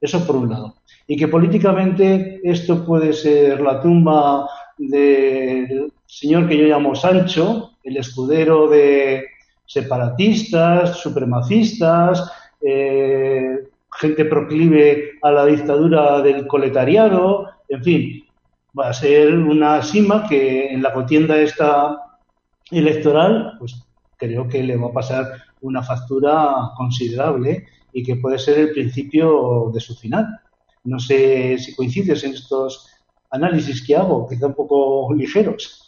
Eso 0.00 0.24
por 0.24 0.36
un 0.36 0.50
lado. 0.50 0.76
Y 1.08 1.16
que 1.16 1.26
políticamente 1.26 2.40
esto 2.44 2.86
puede 2.86 3.12
ser 3.12 3.60
la 3.60 3.80
tumba 3.80 4.48
del 4.78 5.92
señor 6.06 6.48
que 6.48 6.56
yo 6.56 6.66
llamo 6.66 6.94
Sancho, 6.94 7.72
el 7.82 7.96
escudero 7.96 8.68
de 8.68 9.24
separatistas, 9.66 11.00
supremacistas, 11.00 12.30
eh, 12.60 13.64
gente 13.98 14.24
proclive 14.26 15.18
a 15.22 15.32
la 15.32 15.46
dictadura 15.46 16.22
del 16.22 16.46
coletariado, 16.46 17.48
en 17.68 17.82
fin, 17.82 18.24
va 18.78 18.90
a 18.90 18.92
ser 18.92 19.34
una 19.34 19.82
sima 19.82 20.28
que 20.28 20.68
en 20.68 20.80
la 20.80 20.92
contienda 20.92 21.40
esta 21.40 21.98
electoral, 22.70 23.56
pues 23.58 23.84
creo 24.16 24.48
que 24.48 24.62
le 24.62 24.76
va 24.76 24.88
a 24.88 24.92
pasar 24.92 25.45
una 25.66 25.82
factura 25.82 26.72
considerable 26.76 27.66
y 27.92 28.02
que 28.02 28.16
puede 28.16 28.38
ser 28.38 28.58
el 28.58 28.70
principio 28.72 29.70
de 29.72 29.80
su 29.80 29.94
final. 29.94 30.26
No 30.84 30.98
sé 30.98 31.58
si 31.58 31.74
coincides 31.74 32.24
en 32.24 32.32
estos 32.32 32.90
análisis 33.30 33.84
que 33.86 33.96
hago, 33.96 34.28
quizá 34.28 34.46
un 34.46 34.54
poco 34.54 35.12
ligeros. 35.14 35.82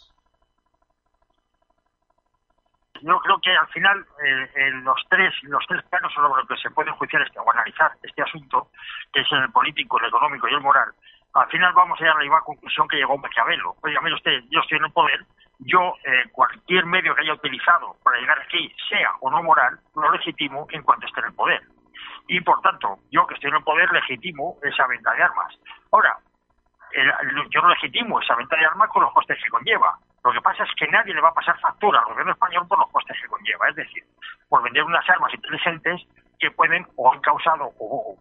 yo 3.01 3.19
creo 3.19 3.39
que 3.39 3.55
al 3.55 3.67
final 3.67 4.05
eh, 4.25 4.71
los 4.83 5.01
tres 5.09 5.33
los 5.43 5.65
tres 5.67 5.83
planos 5.89 6.13
sobre 6.13 6.29
los 6.29 6.47
que 6.47 6.57
se 6.57 6.69
puede 6.71 6.91
juiciar 6.91 7.21
este, 7.21 7.39
o 7.39 7.51
analizar 7.51 7.91
este 8.03 8.21
asunto, 8.21 8.69
que 9.13 9.21
es 9.21 9.27
el 9.31 9.51
político, 9.51 9.99
el 9.99 10.07
económico 10.07 10.47
y 10.47 10.53
el 10.53 10.61
moral, 10.61 10.91
al 11.33 11.47
final 11.49 11.73
vamos 11.73 11.97
a 11.97 12.01
llegar 12.01 12.15
a 12.15 12.19
la 12.19 12.23
misma 12.23 12.41
conclusión 12.41 12.87
que 12.87 12.97
llegó 12.97 13.17
Maquiavelo. 13.17 13.75
Oiga, 13.81 14.01
mire 14.01 14.15
usted, 14.15 14.43
yo 14.49 14.59
estoy 14.61 14.77
en 14.77 14.85
el 14.85 14.91
poder, 14.91 15.25
yo 15.59 15.95
eh, 16.03 16.29
cualquier 16.31 16.85
medio 16.85 17.13
que 17.15 17.21
haya 17.21 17.33
utilizado 17.33 17.95
para 18.03 18.19
llegar 18.19 18.39
aquí, 18.39 18.73
sea 18.89 19.11
o 19.19 19.29
no 19.29 19.43
moral, 19.43 19.79
lo 19.95 20.11
legitimo 20.11 20.65
en 20.71 20.83
cuanto 20.83 21.05
esté 21.05 21.19
en 21.19 21.27
el 21.27 21.33
poder. 21.33 21.61
Y 22.27 22.39
por 22.41 22.61
tanto, 22.61 22.99
yo 23.11 23.25
que 23.27 23.33
estoy 23.33 23.49
en 23.49 23.57
el 23.57 23.63
poder 23.63 23.91
legitimo 23.91 24.57
esa 24.63 24.87
venta 24.87 25.13
de 25.13 25.23
armas. 25.23 25.53
Ahora, 25.91 26.17
yo 27.49 27.61
no 27.61 27.69
legitimo 27.69 28.19
esa 28.21 28.35
venta 28.35 28.55
de 28.55 28.65
armas 28.65 28.89
con 28.89 29.03
los 29.03 29.13
costes 29.13 29.37
que 29.43 29.49
conlleva. 29.49 29.97
Lo 30.23 30.31
que 30.31 30.41
pasa 30.41 30.63
es 30.63 30.69
que 30.75 30.87
nadie 30.87 31.13
le 31.13 31.21
va 31.21 31.29
a 31.29 31.33
pasar 31.33 31.59
factura 31.59 31.99
al 31.99 32.05
gobierno 32.05 32.33
español 32.33 32.67
por 32.67 32.79
los 32.79 32.89
costes 32.91 33.17
que 33.21 33.27
conlleva, 33.27 33.69
es 33.69 33.75
decir, 33.75 34.03
por 34.47 34.61
vender 34.63 34.83
unas 34.83 35.07
armas 35.09 35.33
inteligentes 35.33 36.01
que 36.39 36.51
pueden 36.51 36.85
o 36.95 37.11
han 37.11 37.19
causado 37.21 37.71
o, 37.79 38.17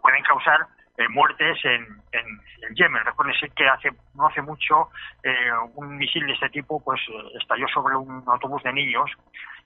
pueden 0.00 0.22
causar 0.24 0.66
eh, 0.98 1.08
muertes 1.08 1.58
en, 1.64 1.86
en, 2.12 2.74
Yemen. 2.74 3.04
Recuerden 3.04 3.34
que 3.54 3.68
hace 3.68 3.90
no 4.14 4.26
hace 4.26 4.42
mucho 4.42 4.88
eh, 5.22 5.50
un 5.74 5.96
misil 5.96 6.26
de 6.26 6.32
este 6.32 6.48
tipo 6.50 6.82
pues 6.82 7.00
estalló 7.40 7.66
sobre 7.68 7.96
un 7.96 8.22
autobús 8.26 8.62
de 8.62 8.72
niños 8.72 9.10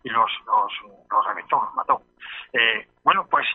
y 0.03 0.09
los 0.09 0.31
los, 0.47 0.73
los 1.11 1.27
reventó, 1.27 1.63
los 1.63 1.75
mató. 1.75 2.03
Eh, 2.53 2.87
bueno, 3.05 3.27
pues 3.31 3.47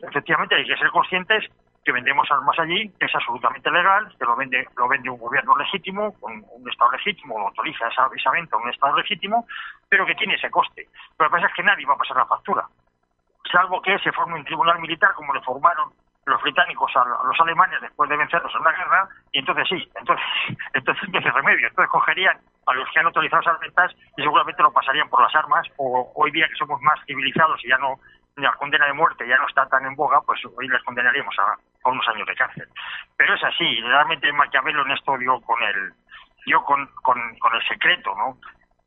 efectivamente 0.00 0.54
hay 0.54 0.66
que 0.66 0.76
ser 0.76 0.90
conscientes 0.90 1.44
que 1.84 1.92
vendemos 1.92 2.26
armas 2.30 2.58
allí, 2.58 2.90
que 2.98 3.06
es 3.06 3.14
absolutamente 3.14 3.70
legal, 3.70 4.08
que 4.18 4.24
lo 4.24 4.34
vende, 4.36 4.66
lo 4.76 4.88
vende 4.88 5.10
un 5.10 5.18
gobierno 5.18 5.54
legítimo, 5.56 6.14
un, 6.22 6.44
un 6.50 6.70
Estado 6.70 6.92
legítimo, 6.92 7.38
lo 7.38 7.48
autoriza 7.48 7.88
esa, 7.88 8.08
esa 8.16 8.30
venta 8.30 8.56
un 8.56 8.70
Estado 8.70 8.96
legítimo, 8.96 9.46
pero 9.88 10.06
que 10.06 10.14
tiene 10.14 10.34
ese 10.34 10.50
coste. 10.50 10.88
Pero 11.16 11.28
lo 11.28 11.36
que 11.36 11.42
pasa 11.42 11.46
es 11.48 11.54
que 11.54 11.62
nadie 11.62 11.84
va 11.84 11.94
a 11.94 11.98
pasar 11.98 12.16
la 12.16 12.26
factura, 12.26 12.66
salvo 13.52 13.82
que 13.82 13.98
se 13.98 14.12
forme 14.12 14.36
un 14.36 14.44
tribunal 14.44 14.78
militar 14.80 15.12
como 15.14 15.34
le 15.34 15.42
formaron 15.42 15.92
los 16.26 16.42
británicos 16.42 16.90
a, 16.96 17.04
los 17.04 17.40
alemanes 17.40 17.80
después 17.80 18.08
de 18.08 18.16
vencerlos 18.16 18.52
en 18.54 18.60
una 18.60 18.72
guerra, 18.72 19.08
y 19.32 19.38
entonces 19.38 19.68
sí, 19.68 19.90
entonces, 19.94 20.26
entonces 20.74 21.08
no 21.08 21.18
hay 21.18 21.24
remedio. 21.24 21.68
Entonces 21.68 21.90
cogerían 21.90 22.38
a 22.66 22.74
los 22.74 22.88
que 22.90 23.00
han 23.00 23.06
autorizado 23.06 23.42
esas 23.42 23.60
ventas 23.60 23.92
y 24.16 24.22
seguramente 24.22 24.62
lo 24.62 24.72
pasarían 24.72 25.08
por 25.08 25.22
las 25.22 25.34
armas, 25.34 25.66
o 25.76 26.12
hoy 26.14 26.30
día 26.30 26.48
que 26.48 26.56
somos 26.56 26.80
más 26.82 26.98
civilizados 27.06 27.62
y 27.64 27.68
ya 27.68 27.78
no 27.78 27.98
la 28.36 28.52
condena 28.54 28.86
de 28.86 28.92
muerte 28.92 29.28
ya 29.28 29.36
no 29.36 29.46
está 29.46 29.64
tan 29.66 29.86
en 29.86 29.94
boga, 29.94 30.20
pues 30.22 30.40
hoy 30.56 30.66
les 30.66 30.82
condenaríamos 30.82 31.36
a, 31.38 31.56
unos 31.88 32.08
años 32.08 32.26
de 32.26 32.34
cárcel. 32.34 32.68
Pero 33.16 33.34
es 33.34 33.44
así, 33.44 33.80
realmente 33.80 34.32
Maquiavelo 34.32 34.82
en 34.82 34.90
esto 34.90 35.16
dio 35.18 35.40
con 35.42 35.62
el, 35.62 35.92
dio 36.44 36.60
con, 36.64 36.84
con, 37.02 37.16
con 37.38 37.54
el 37.54 37.62
secreto, 37.68 38.12
¿no? 38.16 38.36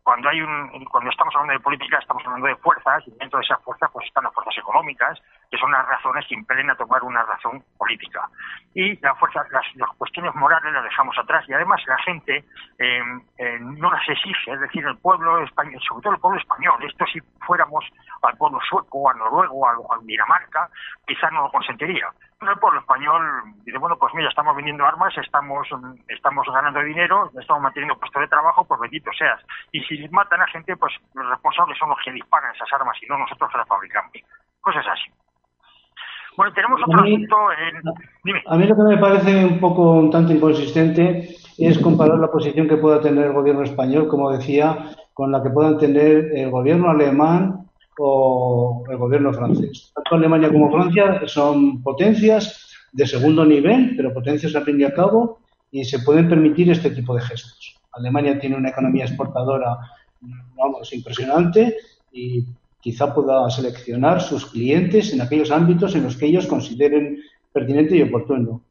cuando 0.08 0.29
hay 0.29 0.39
un, 0.39 0.86
cuando 0.86 1.10
estamos 1.10 1.36
hablando 1.36 1.51
de 1.51 1.60
política 1.60 1.98
estamos 2.00 2.25
hablando 2.25 2.48
de 2.48 2.56
fuerzas 2.56 3.03
y 3.08 3.12
dentro 3.20 3.39
de 3.39 3.44
esas 3.44 3.62
fuerzas 3.62 3.89
pues 3.91 4.08
están 4.08 4.24
las 4.24 4.34
fuerzas 4.34 4.58
económicas 4.58 5.22
que 5.49 5.57
son 5.57 5.71
las 5.71 5.85
razones 5.87 6.25
que 6.27 6.35
impelen 6.35 6.69
a 6.69 6.75
tomar 6.75 7.03
una 7.03 7.23
razón 7.23 7.63
política 7.77 8.27
y 8.73 8.97
las 8.99 9.17
fuerzas 9.17 9.47
las, 9.51 9.89
cuestiones 9.97 10.33
morales 10.35 10.73
las 10.73 10.83
dejamos 10.83 11.17
atrás 11.17 11.43
y 11.47 11.53
además 11.53 11.81
la 11.87 11.97
gente 11.99 12.43
eh, 12.79 13.01
eh, 13.37 13.57
no 13.59 13.91
las 13.91 14.07
exige 14.07 14.51
es 14.51 14.59
decir 14.59 14.85
el 14.85 14.97
pueblo 14.97 15.43
español 15.43 15.81
sobre 15.87 16.03
todo 16.03 16.13
el 16.13 16.19
pueblo 16.19 16.39
español 16.39 16.83
esto 16.83 17.05
si 17.05 17.19
fuéramos 17.45 17.85
al 18.21 18.37
pueblo 18.37 18.59
sueco 18.69 19.09
al 19.09 19.17
noruego 19.17 19.67
al, 19.67 19.77
al 19.89 20.05
Dinamarca 20.05 20.69
quizás 21.05 21.31
no 21.31 21.43
lo 21.43 21.51
consentiría 21.51 22.11
pero 22.39 22.51
el 22.51 22.59
pueblo 22.59 22.79
español 22.79 23.23
dice, 23.65 23.77
bueno, 23.79 23.97
pues 23.97 24.13
mira, 24.13 24.29
estamos 24.29 24.55
vendiendo 24.55 24.85
armas, 24.85 25.17
estamos 25.17 25.67
estamos 26.07 26.45
ganando 26.53 26.81
dinero, 26.81 27.31
estamos 27.39 27.63
manteniendo 27.63 27.97
puestos 27.97 28.21
de 28.21 28.27
trabajo, 28.27 28.63
pues 28.65 28.79
bendito 28.79 29.09
seas. 29.17 29.41
Y 29.71 29.81
si 29.85 30.07
matan 30.09 30.41
a 30.41 30.47
gente, 30.47 30.77
pues 30.77 30.93
los 31.15 31.27
responsables 31.29 31.77
son 31.79 31.89
los 31.89 31.97
que 32.05 32.11
disparan 32.11 32.53
esas 32.53 32.71
armas 32.73 32.95
y 33.01 33.07
no 33.07 33.17
nosotros 33.17 33.49
las 33.55 33.67
fabricamos. 33.67 34.11
Cosas 34.61 34.85
así. 34.87 35.11
Bueno, 36.38 36.53
tenemos 36.53 36.79
otro 36.86 37.01
asunto 37.03 37.36
en... 37.51 38.41
A 38.46 38.58
mí 38.58 38.65
lo 38.67 38.75
que 38.75 38.84
me 38.84 38.98
parece 38.98 39.44
un 39.44 39.60
poco 39.60 39.94
un 39.94 40.12
tanto 40.12 40.32
inconsistente 40.32 41.36
es 41.58 41.79
comparar 41.79 42.20
la 42.20 42.32
posición 42.32 42.67
que 42.67 42.77
pueda 42.77 43.01
tener 43.01 43.25
el 43.25 43.34
gobierno 43.34 43.63
español, 43.63 44.08
como 44.08 44.32
decía, 44.32 44.91
con 45.13 45.32
la 45.32 45.41
que 45.41 45.50
puedan 45.50 45.79
tener 45.79 46.29
el 46.36 46.51
gobierno 46.51 46.91
alemán 46.91 47.67
o 47.98 48.84
el 48.88 48.98
gobierno 48.98 49.34
francés. 49.34 49.91
Tanto 49.96 50.15
Alemania 50.15 50.51
como 50.51 50.72
Francia 50.72 51.22
son 51.25 51.82
potencias 51.82 52.72
de 52.91 53.08
segundo 53.08 53.44
nivel, 53.44 53.96
pero 53.98 54.13
potencias 54.13 54.56
al 54.56 54.63
fin 54.63 54.79
y 54.79 54.84
al 54.84 54.94
cabo, 54.94 55.39
y 55.72 55.84
se 55.86 56.00
pueden 56.00 56.29
permitir 56.29 56.70
este 56.70 56.91
tipo 56.91 57.15
de 57.15 57.22
gestos. 57.22 57.79
Alemania 57.94 58.39
tiene 58.39 58.58
una 58.58 58.70
economía 58.70 59.06
exportadora, 59.06 59.75
vamos, 60.56 60.94
impresionante 60.94 61.75
y 62.12 62.46
quizá 62.79 63.13
pueda 63.13 63.50
seleccionar 63.50 64.22
sus 64.22 64.46
clientes 64.46 65.13
en 65.13 65.22
aquellos 65.22 65.51
ámbitos 65.51 65.96
en 65.96 66.03
los 66.03 66.15
que 66.15 66.27
ellos 66.27 66.48
consideren 66.48 67.19
pertinente 67.51 67.96
y 67.96 68.03
oportuno. 68.03 68.62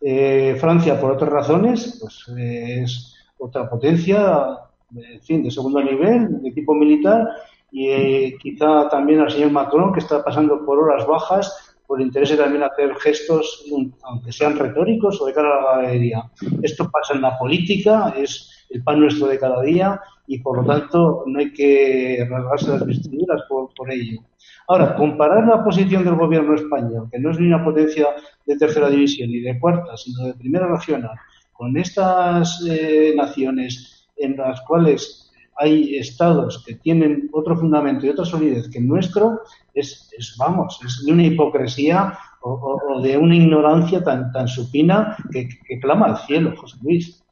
Eh, 0.00 0.56
Francia, 0.60 1.00
por 1.00 1.12
otras 1.12 1.30
razones, 1.30 1.98
pues 2.00 2.24
es 2.36 3.14
otra 3.38 3.68
potencia, 3.68 4.58
en 4.94 5.20
fin, 5.22 5.42
de 5.42 5.50
segundo 5.50 5.82
nivel, 5.82 6.42
de 6.42 6.52
tipo 6.52 6.74
militar, 6.74 7.28
y 7.70 7.88
eh, 7.88 8.36
quizá 8.40 8.88
también 8.88 9.20
al 9.20 9.30
señor 9.30 9.50
Macron, 9.50 9.92
que 9.92 10.00
está 10.00 10.24
pasando 10.24 10.64
por 10.64 10.78
horas 10.78 11.06
bajas, 11.06 11.76
por 11.86 12.00
interés 12.00 12.36
también 12.36 12.62
hacer 12.62 12.94
gestos, 12.96 13.64
aunque 14.02 14.30
sean 14.30 14.58
retóricos 14.58 15.20
o 15.20 15.26
de 15.26 15.32
cara 15.32 15.48
a 15.48 15.76
la 15.76 15.82
galería. 15.82 16.30
Esto 16.62 16.90
pasa 16.90 17.14
en 17.14 17.22
la 17.22 17.38
política, 17.38 18.14
es 18.16 18.57
el 18.70 18.82
pan 18.82 19.00
nuestro 19.00 19.26
de 19.26 19.38
cada 19.38 19.62
día 19.62 20.00
y 20.26 20.38
por 20.40 20.58
lo 20.58 20.64
tanto 20.64 21.24
no 21.26 21.38
hay 21.38 21.52
que 21.52 22.26
rasgarse 22.28 22.70
las 22.70 22.86
vestiduras 22.86 23.42
por, 23.48 23.90
ello. 23.90 24.20
Ahora, 24.66 24.94
comparar 24.94 25.46
la 25.46 25.64
posición 25.64 26.04
del 26.04 26.16
gobierno 26.16 26.54
español, 26.54 27.08
que 27.10 27.18
no 27.18 27.30
es 27.30 27.40
ni 27.40 27.46
una 27.46 27.64
potencia 27.64 28.08
de 28.44 28.56
tercera 28.56 28.90
división 28.90 29.30
ni 29.30 29.40
de 29.40 29.58
cuarta, 29.58 29.96
sino 29.96 30.26
de 30.26 30.34
primera 30.34 30.66
regional, 30.66 31.16
con 31.52 31.76
estas 31.76 32.62
eh, 32.68 33.14
naciones 33.16 34.06
en 34.16 34.36
las 34.36 34.60
cuales 34.62 35.28
hay 35.58 35.96
estados 35.96 36.62
que 36.64 36.74
tienen 36.74 37.28
otro 37.32 37.56
fundamento 37.56 38.06
y 38.06 38.10
otra 38.10 38.24
solidez 38.24 38.68
que 38.68 38.78
el 38.78 38.86
nuestro, 38.86 39.40
es, 39.74 40.08
vamos, 40.38 40.78
es 40.84 41.04
de 41.04 41.12
una 41.12 41.24
hipocresía 41.24 42.16
o, 42.42 43.00
de 43.02 43.16
una 43.16 43.34
ignorancia 43.34 44.02
tan 44.02 44.48
supina 44.48 45.16
que, 45.32 45.48
clama 45.80 46.06
al 46.06 46.18
cielo, 46.18 46.54
José 46.56 46.76
Luis. 46.82 47.24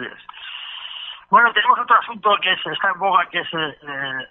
Es. 0.00 0.26
Bueno, 1.30 1.52
tenemos 1.52 1.78
otro 1.78 1.96
asunto 1.96 2.36
que 2.42 2.52
está 2.52 2.90
en 2.90 2.98
boga, 2.98 3.24
que 3.26 3.38
es 3.38 3.48
eh, 3.54 3.76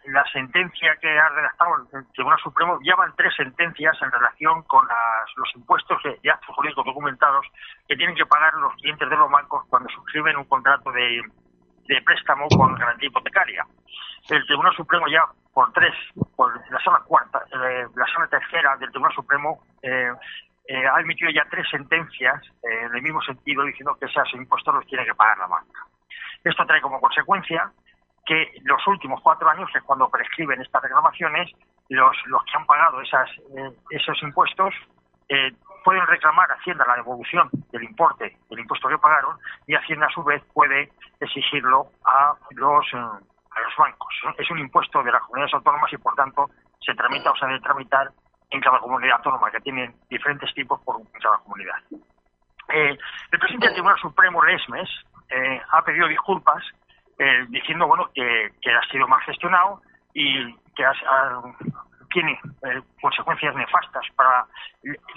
la 0.07 0.23
sentencia 0.33 0.97
que 0.97 1.17
ha 1.17 1.29
redactado 1.29 1.87
el 1.93 2.05
Tribunal 2.11 2.39
Supremo. 2.39 2.77
Ya 2.83 2.93
van 2.95 3.15
tres 3.15 3.33
sentencias 3.35 3.97
en 4.01 4.11
relación 4.11 4.63
con 4.63 4.85
los 5.37 5.55
impuestos 5.55 5.97
de 6.03 6.29
actos 6.29 6.53
jurídicos 6.55 6.85
documentados 6.85 7.45
que 7.87 7.95
tienen 7.95 8.17
que 8.17 8.25
pagar 8.25 8.53
los 8.55 8.73
clientes 8.75 9.09
de 9.09 9.15
los 9.15 9.31
bancos 9.31 9.63
cuando 9.69 9.87
suscriben 9.89 10.35
un 10.35 10.43
contrato 10.43 10.91
de, 10.91 11.21
de 11.87 12.01
préstamo 12.01 12.47
con 12.49 12.75
garantía 12.75 13.07
hipotecaria. 13.07 13.65
El 14.29 14.45
Tribunal 14.45 14.75
Supremo 14.75 15.07
ya 15.07 15.23
por 15.53 15.71
tres, 15.73 15.95
por 16.35 16.53
la 16.69 16.79
sala 16.83 16.99
cuarta, 17.05 17.41
eh, 17.51 17.87
la 17.95 18.05
sala 18.13 18.27
tercera 18.27 18.75
del 18.77 18.89
Tribunal 18.91 19.15
Supremo 19.15 19.59
eh, 19.81 20.11
eh, 20.69 20.87
ha 20.87 21.01
emitido 21.01 21.31
ya 21.31 21.45
tres 21.49 21.67
sentencias 21.69 22.41
en 22.61 22.95
el 22.95 23.01
mismo 23.01 23.21
sentido 23.23 23.63
diciendo 23.63 23.97
que 23.99 24.05
esos 24.05 24.33
impuestos 24.33 24.73
los 24.73 24.85
tiene 24.85 25.03
que 25.05 25.15
pagar 25.15 25.37
la 25.39 25.47
banca. 25.47 25.85
Esto 26.43 26.65
trae 26.65 26.81
como 26.81 27.01
consecuencia 27.01 27.71
que 28.25 28.53
los 28.63 28.85
últimos 28.87 29.19
cuatro 29.21 29.49
años, 29.49 29.69
que 29.73 29.79
es 29.79 29.83
cuando 29.83 30.09
prescriben 30.09 30.61
estas 30.61 30.83
reclamaciones, 30.83 31.51
los, 31.89 32.15
los 32.27 32.43
que 32.45 32.57
han 32.57 32.65
pagado 32.67 33.01
esas, 33.01 33.29
esos 33.89 34.21
impuestos 34.21 34.75
pueden 35.83 36.05
reclamar 36.07 36.51
a 36.51 36.55
Hacienda 36.55 36.85
la 36.87 36.95
devolución 36.95 37.49
del 37.71 37.83
importe 37.83 38.37
del 38.49 38.59
impuesto 38.59 38.87
que 38.89 38.97
pagaron 38.97 39.37
y 39.67 39.75
Hacienda 39.75 40.07
a 40.07 40.09
su 40.09 40.23
vez 40.23 40.43
puede 40.53 40.91
exigirlo 41.19 41.87
a 42.05 42.35
los 42.51 42.85
eh, 42.93 42.97
a 42.97 43.61
los 43.61 43.75
bancos. 43.77 44.13
Es 44.37 44.49
un 44.51 44.59
impuesto 44.59 45.01
de 45.01 45.11
las 45.11 45.21
comunidades 45.23 45.53
autónomas 45.53 45.91
y 45.91 45.97
por 45.97 46.13
tanto 46.15 46.49
se 46.79 46.93
tramita 46.93 47.31
o 47.31 47.35
se 47.35 47.45
debe 47.47 47.59
tramitar 47.61 48.11
en 48.49 48.61
cada 48.61 48.79
comunidad 48.79 49.17
autónoma, 49.17 49.51
que 49.51 49.59
tiene 49.61 49.93
diferentes 50.09 50.53
tipos 50.53 50.81
por 50.81 50.97
cada 51.21 51.37
comunidad. 51.39 51.77
Eh, 52.69 52.97
el 53.31 53.39
presidente 53.39 53.67
del 53.67 53.75
Tribunal 53.75 53.99
Supremo, 53.99 54.43
Lesmes, 54.43 54.89
eh, 55.29 55.61
ha 55.71 55.81
pedido 55.83 56.07
disculpas 56.07 56.63
diciendo 57.49 57.85
bueno 57.85 58.09
que, 58.15 58.49
que 58.61 58.71
ha 58.71 58.81
sido 58.89 59.05
mal 59.05 59.19
gestionado 59.23 59.81
y 60.13 60.53
que 60.73 60.85
ha, 60.85 60.93
tiene 62.11 62.39
eh, 62.63 62.81
consecuencias 63.01 63.55
nefastas 63.55 64.03
para, 64.15 64.45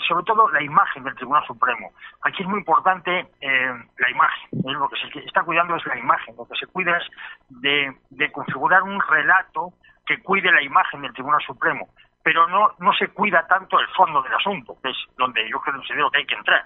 sobre 0.09 0.25
todo, 0.25 0.49
la 0.51 0.63
imagen 0.63 1.05
del 1.05 1.15
Tribunal 1.15 1.45
Supremo. 1.47 1.93
Aquí 2.23 2.43
es 2.43 2.49
muy 2.49 2.59
importante 2.59 3.27
eh, 3.41 3.73
la 3.99 4.11
imagen. 4.11 4.49
Lo 4.65 4.89
que 4.89 4.97
se 4.97 5.19
está 5.21 5.43
cuidando 5.43 5.77
es 5.77 5.87
la 5.87 5.99
imagen. 5.99 6.37
Lo 6.37 6.47
que 6.47 6.57
se 6.59 6.67
cuida 6.67 6.97
es 6.99 7.05
de, 7.49 8.33
configurar 8.33 8.83
un 8.83 9.01
relato 9.01 9.73
que 10.07 10.23
cuide 10.23 10.51
la 10.53 10.63
imagen 10.63 11.03
del 11.03 11.13
Tribunal 11.13 11.41
Supremo. 11.47 11.89
Pero 12.23 12.47
no, 12.49 12.73
no 12.79 12.93
se 12.95 13.09
cuida 13.09 13.47
tanto 13.47 13.81
el 13.81 13.87
fondo 13.89 14.23
del 14.23 14.35
asunto, 14.35 14.77
que 14.83 14.91
es 14.91 14.97
donde 15.17 15.49
yo 15.49 15.61
creo 15.61 16.11
que 16.11 16.19
hay 16.19 16.27
que 16.27 16.35
entrar. 16.35 16.65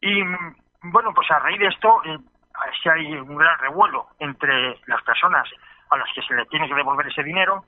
Y 0.00 0.22
bueno, 0.82 1.12
pues 1.14 1.30
a 1.30 1.38
raíz 1.38 1.58
de 1.58 1.68
esto, 1.68 2.02
eh, 2.04 2.18
si 2.82 2.88
hay 2.88 3.14
un 3.14 3.36
gran 3.36 3.58
revuelo 3.58 4.08
entre 4.18 4.78
las 4.86 5.02
personas 5.02 5.48
a 5.90 5.96
las 5.96 6.08
que 6.14 6.22
se 6.22 6.34
le 6.34 6.44
tiene 6.46 6.68
que 6.68 6.74
devolver 6.74 7.06
ese 7.06 7.22
dinero 7.22 7.64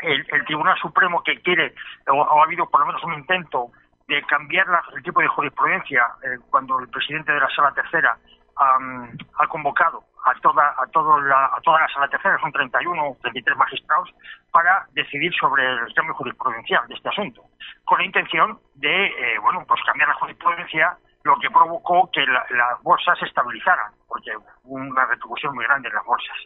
el, 0.00 0.44
Tribunal 0.44 0.78
Supremo 0.78 1.22
que 1.22 1.40
quiere, 1.40 1.74
o, 2.08 2.40
ha 2.40 2.44
habido 2.44 2.68
por 2.68 2.80
lo 2.80 2.86
menos 2.86 3.02
un 3.04 3.14
intento 3.14 3.70
de 4.06 4.22
cambiar 4.22 4.66
el 4.94 5.02
tipo 5.02 5.20
de 5.20 5.28
jurisprudencia 5.28 6.06
eh, 6.22 6.38
cuando 6.50 6.78
el 6.78 6.88
presidente 6.88 7.32
de 7.32 7.40
la 7.40 7.48
Sala 7.50 7.72
Tercera 7.72 8.16
ha 8.60 9.46
convocado 9.46 10.02
a 10.24 10.34
toda 10.40 10.74
a 10.78 10.86
toda 10.88 11.20
la, 11.22 11.46
a 11.46 11.60
toda 11.62 11.80
la 11.80 11.88
Sala 11.88 12.08
Tercera, 12.08 12.38
son 12.40 12.52
31 12.52 13.02
o 13.02 13.16
33 13.22 13.56
magistrados, 13.56 14.10
para 14.50 14.86
decidir 14.92 15.32
sobre 15.34 15.64
el 15.64 15.94
cambio 15.94 16.14
jurisprudencial 16.14 16.86
de 16.88 16.94
este 16.94 17.08
asunto, 17.08 17.42
con 17.84 17.98
la 17.98 18.04
intención 18.04 18.58
de 18.74 19.06
eh, 19.06 19.38
bueno 19.40 19.64
pues 19.66 19.80
cambiar 19.84 20.08
la 20.08 20.14
jurisprudencia, 20.14 20.96
lo 21.24 21.38
que 21.38 21.50
provocó 21.50 22.10
que 22.12 22.24
las 22.26 22.82
bolsas 22.82 23.18
se 23.18 23.26
estabilizaran, 23.26 23.92
porque 24.06 24.30
hubo 24.64 24.74
una 24.74 25.04
repercusión 25.04 25.54
muy 25.54 25.64
grande 25.64 25.88
en 25.88 25.94
las 25.94 26.04
bolsas. 26.04 26.36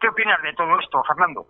¿Qué 0.00 0.08
opinas 0.08 0.40
de 0.42 0.52
todo 0.54 0.78
esto, 0.78 1.02
Fernando? 1.04 1.46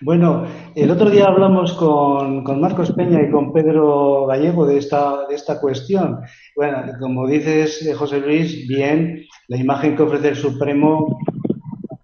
Bueno, 0.00 0.46
el 0.74 0.90
otro 0.90 1.10
día 1.10 1.26
hablamos 1.26 1.72
con, 1.74 2.60
Marcos 2.60 2.92
Peña 2.92 3.22
y 3.22 3.30
con 3.30 3.52
Pedro 3.52 4.26
Gallego 4.26 4.66
de 4.66 4.78
esta, 4.78 5.26
de 5.26 5.34
esta 5.34 5.60
cuestión. 5.60 6.20
Bueno, 6.56 6.92
como 6.98 7.26
dices, 7.26 7.86
eh, 7.86 7.94
José 7.94 8.20
Luis, 8.20 8.66
bien, 8.66 9.24
la 9.48 9.56
imagen 9.56 9.96
que 9.96 10.02
ofrece 10.02 10.28
el 10.28 10.36
Supremo 10.36 11.18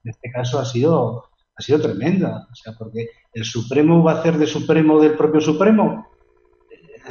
en 0.05 0.11
este 0.11 0.31
caso 0.31 0.61
ha 0.61 0.64
sido, 0.64 1.25
ha 1.57 1.62
sido 1.62 1.81
tremenda. 1.81 2.46
O 2.51 2.55
sea, 2.55 2.75
porque 2.79 3.09
el 3.33 3.44
Supremo 3.44 4.03
va 4.03 4.12
a 4.12 4.18
hacer 4.20 4.38
de 4.38 4.46
Supremo 4.46 5.01
del 5.01 5.16
propio 5.16 5.40
Supremo. 5.40 6.07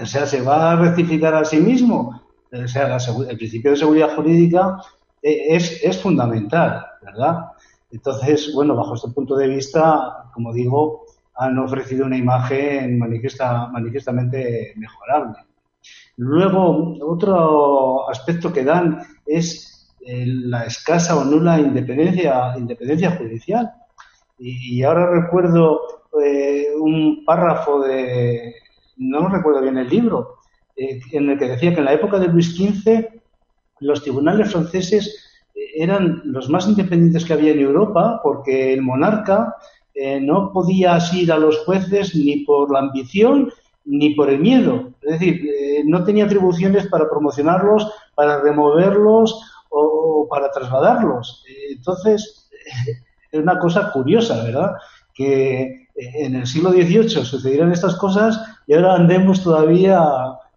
O 0.01 0.05
sea, 0.05 0.25
se 0.25 0.41
va 0.41 0.71
a 0.71 0.75
rectificar 0.75 1.35
a 1.35 1.45
sí 1.45 1.57
mismo. 1.57 2.21
O 2.51 2.67
sea, 2.67 2.97
el 3.27 3.37
principio 3.37 3.71
de 3.71 3.77
seguridad 3.77 4.15
jurídica 4.15 4.77
eh, 5.21 5.55
es, 5.55 5.83
es 5.83 5.97
fundamental, 5.97 6.85
¿verdad? 7.01 7.47
Entonces, 7.95 8.51
bueno, 8.53 8.75
bajo 8.75 8.95
este 8.95 9.07
punto 9.11 9.37
de 9.37 9.47
vista, 9.47 10.29
como 10.33 10.51
digo, 10.51 11.05
han 11.35 11.57
ofrecido 11.57 12.05
una 12.05 12.17
imagen 12.17 12.99
manifiesta, 12.99 13.67
manifiestamente 13.67 14.73
mejorable. 14.75 15.37
Luego, 16.17 16.97
otro 17.01 18.09
aspecto 18.09 18.51
que 18.51 18.65
dan 18.65 18.99
es 19.25 19.95
eh, 20.01 20.25
la 20.27 20.65
escasa 20.65 21.15
o 21.15 21.23
nula 21.23 21.57
independencia, 21.57 22.53
independencia 22.57 23.11
judicial. 23.11 23.71
Y, 24.39 24.83
ahora 24.83 25.09
recuerdo 25.09 25.79
eh, 26.21 26.67
un 26.77 27.23
párrafo 27.23 27.79
de, 27.79 28.55
no 28.97 29.29
recuerdo 29.29 29.61
bien 29.61 29.77
el 29.77 29.87
libro, 29.87 30.39
eh, 30.75 30.99
en 31.13 31.29
el 31.29 31.39
que 31.39 31.47
decía 31.47 31.73
que 31.73 31.79
en 31.79 31.85
la 31.85 31.93
época 31.93 32.19
de 32.19 32.27
Luis 32.27 32.57
XV 32.57 33.07
los 33.79 34.03
tribunales 34.03 34.51
franceses 34.51 35.24
eran 35.75 36.21
los 36.25 36.49
más 36.49 36.67
independientes 36.67 37.25
que 37.25 37.33
había 37.33 37.51
en 37.53 37.59
Europa 37.59 38.19
porque 38.23 38.73
el 38.73 38.81
monarca 38.81 39.55
no 40.21 40.51
podía 40.51 40.95
asir 40.95 41.31
a 41.31 41.37
los 41.37 41.59
jueces 41.59 42.13
ni 42.15 42.41
por 42.43 42.69
la 42.71 42.79
ambición 42.79 43.49
ni 43.85 44.13
por 44.13 44.29
el 44.29 44.39
miedo. 44.39 44.91
Es 45.01 45.19
decir, 45.19 45.49
no 45.85 46.03
tenía 46.03 46.25
atribuciones 46.25 46.87
para 46.87 47.09
promocionarlos, 47.09 47.89
para 48.13 48.41
removerlos 48.41 49.39
o, 49.69 50.27
para 50.29 50.51
trasladarlos. 50.51 51.45
entonces, 51.69 52.49
es 53.31 53.39
una 53.39 53.57
cosa 53.57 53.91
curiosa, 53.93 54.43
¿verdad? 54.43 54.73
Que 55.13 55.87
en 55.95 56.35
el 56.35 56.45
siglo 56.45 56.71
XVIII 56.71 57.23
sucedieran 57.23 57.71
estas 57.71 57.95
cosas 57.95 58.39
y 58.67 58.73
ahora 58.73 58.95
andemos 58.95 59.43
todavía 59.43 60.03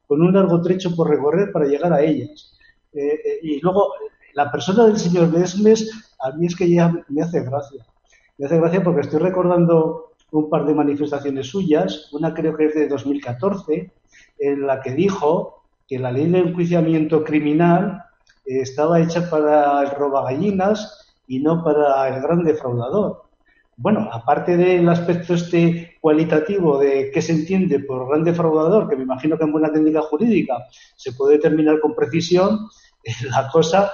con 0.07 0.23
un 0.23 0.33
largo 0.33 0.61
trecho 0.63 0.95
por 0.97 1.09
recorrer 1.09 1.53
para 1.53 1.67
llegar 1.67 1.93
a 1.93 2.03
ellas. 2.03 2.57
Eh, 2.93 3.07
eh, 3.07 3.39
y 3.43 3.61
luego, 3.61 3.93
la 4.39 4.53
persona 4.53 4.87
del 4.87 4.97
señor 4.97 5.33
Lesmes, 5.33 6.15
a 6.21 6.31
mí 6.31 6.47
es 6.47 6.55
que 6.55 6.71
ya 6.71 6.95
me 7.09 7.23
hace 7.23 7.43
gracia. 7.43 7.85
Me 8.39 8.47
hace 8.47 8.57
gracia 8.57 8.85
porque 8.85 9.01
estoy 9.01 9.19
recordando 9.19 10.13
un 10.31 10.49
par 10.49 10.65
de 10.65 10.77
manifestaciones 10.77 11.49
suyas, 11.49 12.13
una 12.13 12.33
creo 12.33 12.57
que 12.57 12.67
es 12.67 12.75
de 12.77 12.87
2014, 12.87 13.91
en 14.39 14.65
la 14.65 14.81
que 14.81 14.93
dijo 14.93 15.65
que 15.89 15.99
la 15.99 16.13
ley 16.13 16.31
de 16.31 16.39
enjuiciamiento 16.39 17.25
criminal 17.25 18.05
estaba 18.45 19.01
hecha 19.01 19.29
para 19.29 19.83
el 19.83 19.91
robagallinas 19.91 21.17
y 21.27 21.41
no 21.41 21.65
para 21.65 22.07
el 22.09 22.23
gran 22.23 22.45
defraudador. 22.45 23.25
Bueno, 23.77 24.09
aparte 24.13 24.57
del 24.57 24.89
aspecto 24.89 25.35
este 25.35 25.97
cualitativo 26.01 26.79
de 26.79 27.11
qué 27.13 27.21
se 27.21 27.33
entiende 27.33 27.81
por 27.81 28.09
gran 28.09 28.23
defraudador, 28.23 28.89
que 28.89 28.95
me 28.95 29.03
imagino 29.03 29.37
que 29.37 29.45
en 29.45 29.53
buena 29.53 29.73
técnica 29.73 30.03
jurídica 30.03 30.55
se 30.95 31.13
puede 31.13 31.39
determinar 31.39 31.81
con 31.81 31.97
precisión, 31.97 32.69
la 33.31 33.49
cosa, 33.49 33.91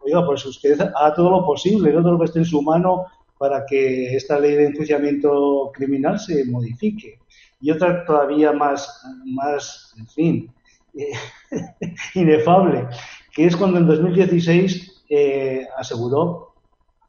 oiga, 0.00 0.24
pues 0.26 0.44
usted 0.46 0.80
haga 0.80 1.14
todo 1.14 1.30
lo 1.30 1.46
posible, 1.46 1.92
todo 1.92 2.12
lo 2.12 2.18
que 2.18 2.24
esté 2.26 2.38
en 2.40 2.44
su 2.44 2.62
mano 2.62 3.06
para 3.38 3.66
que 3.66 4.14
esta 4.14 4.38
ley 4.38 4.54
de 4.54 4.66
enjuiciamiento 4.66 5.70
criminal 5.74 6.18
se 6.18 6.44
modifique. 6.46 7.20
Y 7.60 7.70
otra 7.70 8.04
todavía 8.04 8.52
más, 8.52 9.02
más 9.24 9.94
en 9.98 10.06
fin, 10.08 10.50
inefable, 12.14 12.86
que 13.32 13.46
es 13.46 13.56
cuando 13.56 13.78
en 13.78 13.86
2016 13.86 15.04
eh, 15.08 15.66
aseguró 15.76 16.54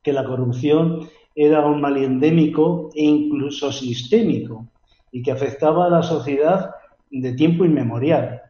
que 0.01 0.13
la 0.13 0.25
corrupción 0.25 1.09
era 1.35 1.65
un 1.65 1.81
mal 1.81 1.97
endémico 1.97 2.89
e 2.93 3.03
incluso 3.03 3.71
sistémico 3.71 4.67
y 5.11 5.21
que 5.21 5.31
afectaba 5.31 5.85
a 5.85 5.89
la 5.89 6.03
sociedad 6.03 6.71
de 7.11 7.33
tiempo 7.33 7.65
inmemorial. 7.65 8.41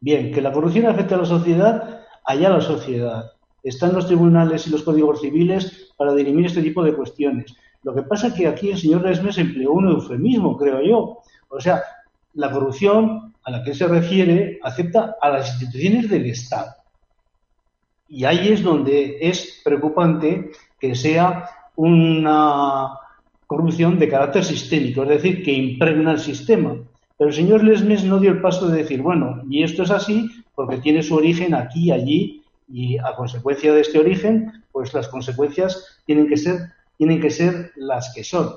Bien, 0.00 0.32
que 0.32 0.40
la 0.40 0.52
corrupción 0.52 0.86
afecta 0.86 1.14
a 1.14 1.18
la 1.18 1.24
sociedad, 1.24 2.00
allá 2.24 2.50
la 2.50 2.60
sociedad. 2.60 3.32
Están 3.64 3.94
los 3.94 4.06
tribunales 4.06 4.66
y 4.66 4.70
los 4.70 4.82
códigos 4.82 5.22
civiles 5.22 5.92
para 5.96 6.14
dirimir 6.14 6.46
este 6.46 6.62
tipo 6.62 6.84
de 6.84 6.94
cuestiones. 6.94 7.56
Lo 7.82 7.94
que 7.94 8.02
pasa 8.02 8.28
es 8.28 8.34
que 8.34 8.46
aquí 8.46 8.70
el 8.70 8.78
señor 8.78 9.02
Lesmes 9.02 9.38
empleó 9.38 9.72
un 9.72 9.88
eufemismo, 9.88 10.56
creo 10.56 10.82
yo. 10.82 11.18
O 11.48 11.60
sea, 11.60 11.82
la 12.34 12.50
corrupción 12.50 13.34
a 13.42 13.50
la 13.50 13.62
que 13.62 13.74
se 13.74 13.86
refiere 13.86 14.58
afecta 14.62 15.16
a 15.20 15.30
las 15.30 15.48
instituciones 15.50 16.08
del 16.08 16.26
Estado. 16.26 16.72
Y 18.08 18.24
ahí 18.24 18.48
es 18.48 18.62
donde 18.62 19.18
es 19.20 19.60
preocupante 19.64 20.50
que 20.78 20.94
sea 20.94 21.48
una 21.76 22.90
corrupción 23.46 23.98
de 23.98 24.08
carácter 24.08 24.44
sistémico, 24.44 25.02
es 25.02 25.08
decir, 25.08 25.42
que 25.42 25.52
impregna 25.52 26.12
el 26.12 26.18
sistema. 26.18 26.76
Pero 27.16 27.30
el 27.30 27.34
señor 27.34 27.62
Lesmes 27.62 28.04
no 28.04 28.18
dio 28.18 28.30
el 28.30 28.40
paso 28.40 28.68
de 28.68 28.78
decir, 28.78 29.00
bueno, 29.02 29.42
y 29.48 29.62
esto 29.62 29.82
es 29.82 29.90
así 29.90 30.30
porque 30.54 30.78
tiene 30.78 31.02
su 31.02 31.14
origen 31.14 31.54
aquí, 31.54 31.90
allí, 31.90 32.43
y 32.68 32.98
a 32.98 33.14
consecuencia 33.16 33.72
de 33.72 33.80
este 33.80 33.98
origen, 33.98 34.64
pues 34.72 34.92
las 34.94 35.08
consecuencias 35.08 36.00
tienen 36.06 36.28
que 36.28 36.36
ser, 36.36 36.72
tienen 36.96 37.20
que 37.20 37.30
ser 37.30 37.72
las 37.76 38.12
que 38.14 38.24
son. 38.24 38.50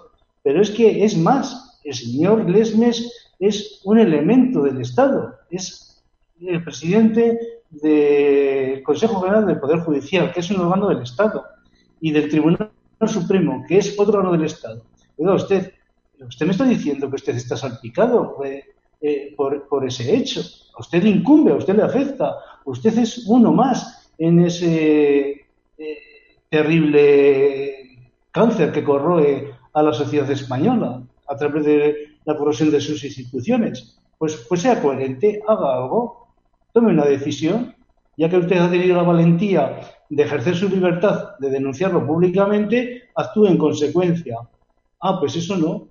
Pero 0.44 0.62
es 0.62 0.72
que 0.72 1.04
es 1.04 1.18
más, 1.18 1.80
el 1.84 1.94
señor 1.94 2.50
Lesmes 2.50 3.12
es 3.40 3.82
un 3.84 4.00
elemento 4.00 4.64
del 4.64 4.82
Estado, 4.82 5.36
es 5.50 6.04
el 6.40 6.64
presidente 6.64 7.40
del 7.70 8.84
Consejo 8.84 9.22
General 9.22 9.46
del 9.46 9.60
Poder 9.60 9.80
Judicial, 9.80 10.32
que 10.32 10.40
es 10.40 10.50
un 10.52 10.62
órgano 10.62 10.90
del 10.90 11.02
Estado, 11.02 11.44
y 12.00 12.12
del 12.12 12.30
Tribunal 12.30 12.72
Supremo, 13.08 13.64
que 13.68 13.78
es 13.80 14.00
otro 14.00 14.20
órgano 14.20 14.38
del 14.38 14.46
Estado. 14.46 14.84
Oiga, 15.18 15.34
usted, 15.34 15.74
usted 16.20 16.46
me 16.46 16.52
está 16.52 16.66
diciendo 16.66 17.10
que 17.10 17.16
usted 17.16 17.36
está 17.36 17.58
salpicado 17.58 18.38
eh, 18.44 18.64
eh, 19.02 19.34
por, 19.36 19.86
ese 19.86 20.16
hecho. 20.16 20.42
A 20.76 20.82
usted 20.82 21.04
le 21.04 21.10
incumbe, 21.10 21.52
a 21.52 21.56
usted 21.56 21.76
le 21.76 21.84
afecta. 21.84 22.36
Usted 22.66 22.98
es 22.98 23.28
uno 23.28 23.52
más 23.52 23.97
en 24.18 24.46
ese 24.46 25.46
eh, 25.78 25.98
terrible 26.50 28.10
cáncer 28.32 28.72
que 28.72 28.84
corroe 28.84 29.54
a 29.74 29.84
la 29.84 29.94
sociedad 29.94 30.30
española 30.32 31.04
a 31.28 31.36
través 31.36 31.66
de 31.66 31.96
la 32.26 32.36
corrosión 32.36 32.72
de 32.72 32.82
sus 32.82 33.04
instituciones. 33.04 34.00
Pues, 34.18 34.36
pues 34.50 34.62
sea 34.62 34.82
coherente, 34.82 35.42
haga 35.48 35.76
algo, 35.76 36.28
tome 36.74 36.92
una 36.92 37.06
decisión, 37.06 37.76
ya 38.18 38.30
que 38.30 38.38
usted 38.38 38.58
ha 38.58 38.72
tenido 38.72 38.96
la 38.96 39.04
valentía 39.04 39.80
de 40.10 40.24
ejercer 40.24 40.56
su 40.56 40.70
libertad 40.70 41.38
de 41.40 41.50
denunciarlo 41.50 42.06
públicamente, 42.06 43.04
actúe 43.16 43.48
en 43.48 43.58
consecuencia. 43.58 44.38
Ah, 45.02 45.20
pues 45.20 45.36
eso 45.36 45.58
no. 45.58 45.90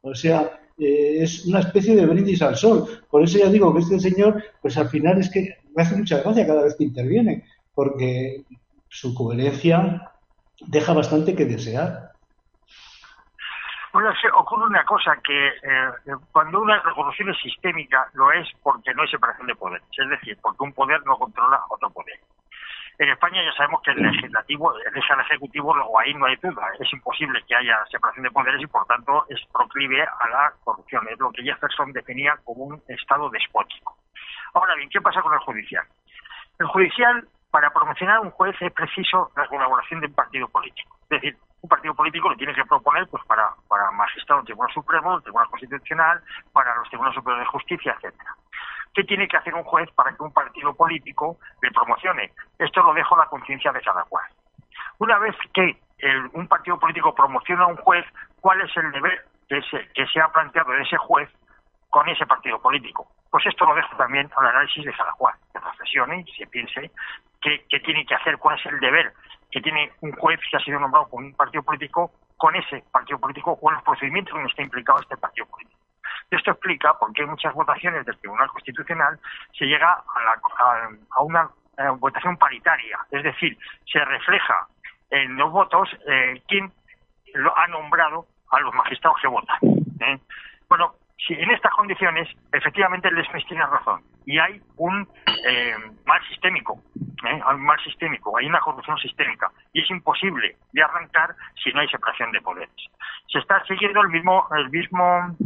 O 0.00 0.14
sea, 0.14 0.60
eh, 0.78 1.22
es 1.22 1.44
una 1.46 1.60
especie 1.60 1.94
de 1.94 2.06
brindis 2.06 2.42
al 2.42 2.56
sol. 2.56 2.86
Por 3.10 3.22
eso 3.22 3.38
ya 3.38 3.48
digo 3.48 3.72
que 3.72 3.80
este 3.80 4.00
señor, 4.00 4.42
pues 4.62 4.76
al 4.76 4.88
final 4.88 5.20
es 5.20 5.30
que 5.30 5.56
me 5.74 5.82
hace 5.82 5.96
mucha 5.96 6.20
gracia 6.22 6.46
cada 6.46 6.62
vez 6.62 6.74
que 6.76 6.84
interviene, 6.84 7.44
porque 7.78 8.42
su 8.88 9.14
coherencia 9.14 10.10
deja 10.66 10.92
bastante 10.92 11.36
que 11.36 11.44
desear. 11.44 12.10
Bueno, 13.92 14.10
ocurre 14.34 14.66
una 14.66 14.84
cosa, 14.84 15.16
que 15.22 15.46
eh, 15.46 16.16
cuando 16.32 16.60
una 16.60 16.82
revolución 16.82 17.30
es 17.30 17.38
sistémica, 17.38 18.10
lo 18.14 18.32
es 18.32 18.48
porque 18.64 18.92
no 18.94 19.02
hay 19.02 19.08
separación 19.08 19.46
de 19.46 19.54
poderes, 19.54 19.86
es 19.96 20.08
decir, 20.08 20.36
porque 20.42 20.64
un 20.64 20.72
poder 20.72 21.06
no 21.06 21.16
controla 21.18 21.62
otro 21.70 21.88
poder. 21.90 22.18
En 22.98 23.10
España 23.10 23.44
ya 23.44 23.52
sabemos 23.52 23.80
que 23.82 23.92
el 23.92 24.02
legislativo 24.02 24.74
deja 24.92 25.14
al 25.14 25.20
ejecutivo, 25.20 25.72
luego 25.72 26.00
ahí 26.00 26.12
no 26.14 26.26
hay 26.26 26.34
duda. 26.34 26.66
Es 26.80 26.92
imposible 26.92 27.44
que 27.46 27.54
haya 27.54 27.78
separación 27.92 28.24
de 28.24 28.32
poderes 28.32 28.60
y 28.60 28.66
por 28.66 28.84
tanto 28.86 29.24
es 29.28 29.38
proclive 29.52 30.02
a 30.02 30.28
la 30.28 30.52
corrupción. 30.64 31.06
Es 31.08 31.18
lo 31.20 31.30
que 31.30 31.44
Jefferson 31.44 31.92
definía 31.92 32.36
como 32.42 32.64
un 32.64 32.82
estado 32.88 33.30
despótico. 33.30 33.96
Ahora 34.54 34.74
bien, 34.74 34.90
¿qué 34.90 35.00
pasa 35.00 35.22
con 35.22 35.32
el 35.32 35.38
judicial? 35.38 35.86
El 36.58 36.66
judicial, 36.66 37.28
para 37.50 37.70
promocionar 37.70 38.20
un 38.20 38.30
juez 38.30 38.54
es 38.60 38.72
preciso 38.72 39.30
la 39.36 39.46
colaboración 39.46 40.00
de 40.00 40.06
un 40.06 40.14
partido 40.14 40.48
político. 40.48 40.96
Es 41.04 41.08
decir, 41.08 41.36
un 41.60 41.68
partido 41.68 41.94
político 41.94 42.28
lo 42.28 42.36
tiene 42.36 42.54
que 42.54 42.64
proponer 42.64 43.06
pues 43.08 43.24
para, 43.24 43.50
para 43.68 43.90
magistrado 43.92 44.40
del 44.40 44.46
Tribunal 44.46 44.72
Supremo, 44.72 45.12
del 45.14 45.22
Tribunal 45.22 45.48
Constitucional, 45.48 46.22
para 46.52 46.74
los 46.76 46.88
Tribunales 46.88 47.16
Superiores 47.16 47.46
de 47.46 47.50
Justicia, 47.50 47.96
etcétera. 47.96 48.34
¿Qué 48.94 49.04
tiene 49.04 49.28
que 49.28 49.36
hacer 49.36 49.54
un 49.54 49.64
juez 49.64 49.90
para 49.92 50.14
que 50.14 50.22
un 50.22 50.32
partido 50.32 50.74
político 50.74 51.38
le 51.62 51.70
promocione? 51.70 52.32
Esto 52.58 52.82
lo 52.82 52.94
dejo 52.94 53.14
a 53.14 53.24
la 53.24 53.26
conciencia 53.26 53.72
de 53.72 53.80
cada 53.80 54.04
cual. 54.04 54.24
Una 54.98 55.18
vez 55.18 55.36
que 55.52 55.80
un 56.32 56.48
partido 56.48 56.78
político 56.78 57.14
promociona 57.14 57.64
a 57.64 57.68
un 57.68 57.76
juez, 57.76 58.04
¿cuál 58.40 58.60
es 58.60 58.76
el 58.76 58.90
deber 58.92 59.24
que 59.48 59.60
se, 59.62 59.88
que 59.92 60.06
se 60.06 60.20
ha 60.20 60.28
planteado 60.28 60.72
de 60.72 60.82
ese 60.82 60.96
juez 60.96 61.28
con 61.90 62.08
ese 62.08 62.26
partido 62.26 62.60
político? 62.60 63.08
Pues 63.30 63.46
esto 63.46 63.64
lo 63.66 63.74
dejo 63.74 63.96
también 63.96 64.30
al 64.36 64.46
análisis 64.46 64.84
de 64.84 64.92
cada 64.94 65.12
cual, 65.12 65.34
que 65.52 65.60
reflexione 65.60 66.24
y 66.26 66.32
se 66.32 66.46
piense 66.46 66.90
qué, 67.40 67.64
qué 67.68 67.80
tiene 67.80 68.04
que 68.06 68.14
hacer, 68.14 68.38
cuál 68.38 68.58
es 68.58 68.66
el 68.66 68.80
deber 68.80 69.12
que 69.50 69.60
tiene 69.60 69.92
un 70.00 70.12
juez 70.12 70.40
que 70.50 70.56
ha 70.56 70.60
sido 70.60 70.78
nombrado 70.78 71.08
por 71.08 71.22
un 71.22 71.32
partido 71.34 71.62
político 71.62 72.12
con 72.36 72.54
ese 72.54 72.84
partido 72.92 73.18
político 73.18 73.58
o 73.60 73.70
los 73.70 73.82
procedimientos 73.82 74.34
en 74.38 74.46
está 74.46 74.62
implicado 74.62 75.00
este 75.00 75.16
partido 75.16 75.46
político. 75.46 75.78
Esto 76.30 76.50
explica 76.50 76.94
por 76.98 77.12
qué 77.12 77.24
muchas 77.24 77.54
votaciones 77.54 78.04
del 78.04 78.18
Tribunal 78.18 78.48
Constitucional 78.48 79.18
se 79.58 79.64
llega 79.64 79.92
a, 79.92 81.22
una 81.22 81.48
eh, 81.78 81.88
votación 81.98 82.36
paritaria, 82.36 82.98
es 83.10 83.22
decir, 83.22 83.56
se 83.90 84.04
refleja 84.04 84.66
en 85.10 85.36
los 85.36 85.50
votos 85.50 85.88
eh, 86.06 86.42
quién 86.46 86.70
lo 87.34 87.56
ha 87.56 87.66
nombrado 87.68 88.26
a 88.50 88.60
los 88.60 88.74
magistrados 88.74 89.18
que 89.20 89.28
votan. 89.28 89.56
¿eh? 90.00 90.18
Bueno, 90.68 90.94
si 91.26 91.34
en 91.34 91.50
estas 91.50 91.72
condiciones, 91.72 92.28
efectivamente, 92.52 93.08
el 93.08 93.16
Lesmes 93.16 93.44
tiene 93.46 93.66
razón 93.66 94.02
y 94.24 94.38
hay 94.38 94.60
un 94.76 95.08
mal 96.06 96.22
sistémico, 96.28 96.80
hay 97.22 97.54
un 97.54 97.64
mal 97.64 97.78
sistémico, 97.82 98.36
hay 98.36 98.46
una 98.46 98.60
corrupción 98.60 98.96
sistémica 98.98 99.50
y 99.72 99.82
es 99.82 99.90
imposible 99.90 100.56
de 100.72 100.82
arrancar 100.82 101.34
si 101.62 101.72
no 101.72 101.80
hay 101.80 101.88
separación 101.88 102.30
de 102.32 102.40
poderes. 102.40 102.70
Se 103.30 103.38
está 103.38 103.62
siguiendo 103.64 104.00
el 104.00 104.08
mismo, 104.08 104.46
el 104.56 104.70
mismo 104.70 105.36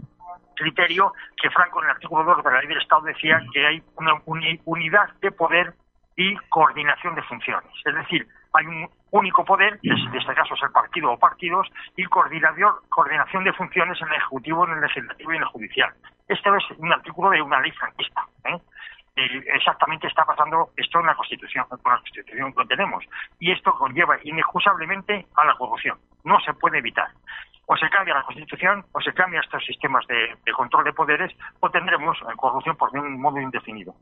criterio 0.55 1.13
que 1.41 1.51
Franco 1.51 1.81
en 1.81 1.87
el 1.87 1.93
artículo 1.93 2.25
2 2.25 2.45
de 2.45 2.51
la 2.51 2.59
ley 2.59 2.69
del 2.69 2.83
Estado 2.83 3.03
decía 3.03 3.41
que 3.53 3.67
hay 3.67 3.83
una 3.97 4.21
unidad 4.27 5.11
de 5.21 5.33
poder 5.33 5.75
y 6.17 6.37
coordinación 6.51 7.15
de 7.15 7.23
funciones. 7.23 7.71
Es 7.85 7.95
decir, 7.95 8.29
hay 8.55 8.67
un 8.67 8.89
único 9.11 9.45
poder, 9.45 9.79
que 9.81 9.91
en 9.91 10.15
este 10.15 10.35
caso 10.35 10.55
es 10.55 10.63
el 10.63 10.71
partido 10.71 11.13
o 11.13 11.19
partidos, 11.19 11.69
y 11.97 12.05
coordinación 12.05 13.45
de 13.45 13.53
funciones 13.53 14.01
en 14.01 14.09
el 14.09 14.15
Ejecutivo, 14.15 14.67
en 14.67 14.75
el 14.75 14.81
Legislativo 14.81 15.33
y 15.33 15.37
en 15.37 15.43
el 15.43 15.49
Judicial. 15.49 15.93
Este 16.29 16.49
es 16.49 16.79
un 16.79 16.93
artículo 16.93 17.31
de 17.31 17.43
una 17.43 17.61
ley 17.61 17.73
franquista. 17.73 18.23
¿eh? 18.45 18.59
exactamente 19.15 20.07
está 20.07 20.25
pasando 20.25 20.71
esto 20.77 21.01
en 21.01 21.07
la 21.07 21.15
Constitución, 21.15 21.67
con 21.69 21.79
la 21.85 21.99
Constitución 21.99 22.55
que 22.55 22.65
tenemos. 22.67 23.05
Y 23.39 23.53
esto 23.53 23.73
conlleva 23.73 24.19
inexcusablemente 24.23 25.27
a 25.37 25.45
la 25.45 25.55
corrupción. 25.55 25.99
No 26.25 26.41
se 26.41 26.55
puede 26.55 26.79
evitar. 26.79 27.09
O 27.67 27.77
se 27.77 27.89
cambia 27.91 28.15
la 28.15 28.23
Constitución, 28.23 28.85
o 28.93 29.01
se 29.01 29.13
cambia 29.13 29.41
estos 29.41 29.65
sistemas 29.65 30.07
de, 30.07 30.53
control 30.53 30.85
de 30.85 30.93
poderes, 30.93 31.33
o 31.61 31.71
tendremos 31.71 32.19
corrupción 32.37 32.77
por 32.77 32.95
un 32.97 33.21
modo 33.21 33.41
indefinido. 33.41 33.95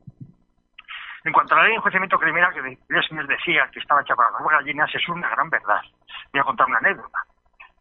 En 1.24 1.32
cuanto 1.32 1.54
a 1.54 1.58
la 1.58 1.62
ley 1.64 1.72
de 1.72 1.76
enjuiciamiento 1.76 2.18
criminal, 2.18 2.52
que 2.54 2.62
les 2.62 3.28
decía 3.28 3.68
que 3.72 3.80
estaba 3.80 4.00
hecha 4.00 4.14
para 4.14 4.30
las 4.30 4.42
gallinas, 4.42 4.94
es 4.94 5.08
una 5.08 5.28
gran 5.28 5.50
verdad. 5.50 5.82
Voy 6.32 6.40
a 6.40 6.44
contar 6.44 6.66
una 6.66 6.78
anécdota. 6.78 7.18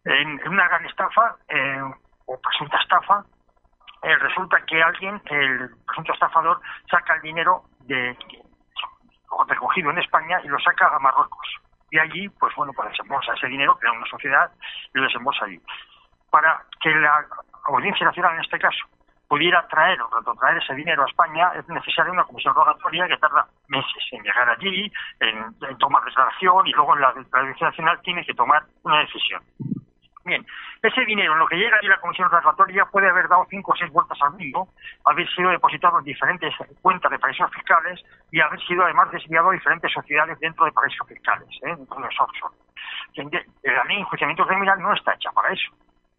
En, 0.04 0.47
una 0.47 0.67
gran 0.67 0.86
estafa, 0.86 1.36
o 2.25 2.39
presunta 2.41 2.78
estafa, 2.80 3.23
eh, 4.02 4.15
resulta 4.17 4.62
que 4.65 4.82
alguien, 4.82 5.21
el 5.25 5.69
presunto 5.86 6.13
estafador, 6.13 6.60
saca 6.89 7.15
el 7.15 7.21
dinero 7.21 7.63
de 7.82 8.17
recogido 9.47 9.89
en 9.91 9.99
España 9.99 10.39
y 10.43 10.47
lo 10.47 10.60
saca 10.60 10.88
a 10.88 10.99
Marruecos. 10.99 11.47
Y 11.91 11.99
allí, 11.99 12.30
pues 12.30 12.54
bueno, 12.56 12.71
pues 12.73 12.89
desembolsa 12.89 13.34
ese 13.34 13.47
dinero, 13.47 13.78
crea 13.78 13.91
una 13.91 14.06
sociedad 14.06 14.52
y 14.93 14.97
lo 14.97 15.04
desembolsa 15.06 15.45
allí. 15.45 15.60
Para 16.30 16.62
que 16.82 16.89
la 16.91 17.25
Audiencia 17.65 18.06
Nacional, 18.06 18.36
en 18.36 18.41
este 18.41 18.60
caso, 18.60 18.86
pudiera 19.30 19.65
traer 19.68 20.02
o 20.02 20.10
retrotraer 20.10 20.58
ese 20.58 20.74
dinero 20.74 21.04
a 21.04 21.06
España, 21.06 21.52
es 21.56 21.68
necesaria 21.70 22.12
una 22.12 22.24
comisión 22.24 22.54
rogatoria 22.56 23.08
que 23.08 23.18
tarda 23.18 23.48
meses 23.68 24.04
en 24.12 24.24
llegar 24.24 24.50
allí, 24.50 24.92
en, 25.20 25.78
tomar 25.78 26.04
declaración 26.04 26.68
y 26.68 26.72
luego 26.72 26.96
la, 26.96 27.13
la 27.13 27.39
Audiencia 27.39 27.68
Nacional 27.68 28.02
tiene 28.02 28.26
que 28.26 28.34
tomar 28.34 28.63
una 28.84 29.00
decisión. 29.02 29.42
Bien, 30.26 30.46
ese 30.82 31.06
dinero 31.06 31.34
en 31.34 31.39
lo 31.39 31.48
que 31.48 31.56
llega 31.56 31.78
a 31.78 31.86
la 31.86 32.00
Comisión 32.00 32.30
Regulatoria 32.30 32.86
puede 32.86 33.10
haber 33.10 33.28
dado 33.28 33.46
cinco 33.50 33.72
o 33.72 33.76
seis 33.76 33.92
vueltas 33.92 34.18
al 34.22 34.32
mundo, 34.34 34.68
haber 35.06 35.30
sido 35.30 35.50
depositado 35.50 36.00
en 36.00 36.06
diferentes 36.06 36.54
cuentas 36.82 37.12
de 37.12 37.20
paraísos 37.20 37.52
fiscales 37.52 38.04
y 38.32 38.42
haber 38.42 38.60
sido 38.65 38.84
además 38.84 39.12
desviado 39.12 39.50
a 39.50 39.54
diferentes 39.54 39.92
sociedades 39.92 40.39
dentro 40.39 40.65
de 40.65 40.72
paraísos 40.72 41.08
fiscales, 41.08 41.48
¿eh? 41.63 41.76
dentro 41.76 41.98
de 41.98 42.08
offshore. 42.08 42.56
La 43.63 43.84
ley 43.86 43.96
de 43.96 44.02
enjuiciamiento 44.02 44.46
criminal 44.46 44.82
no 44.82 44.94
está 44.94 45.13
hecha 45.13 45.32
para 45.32 45.54
eso. 45.54 45.72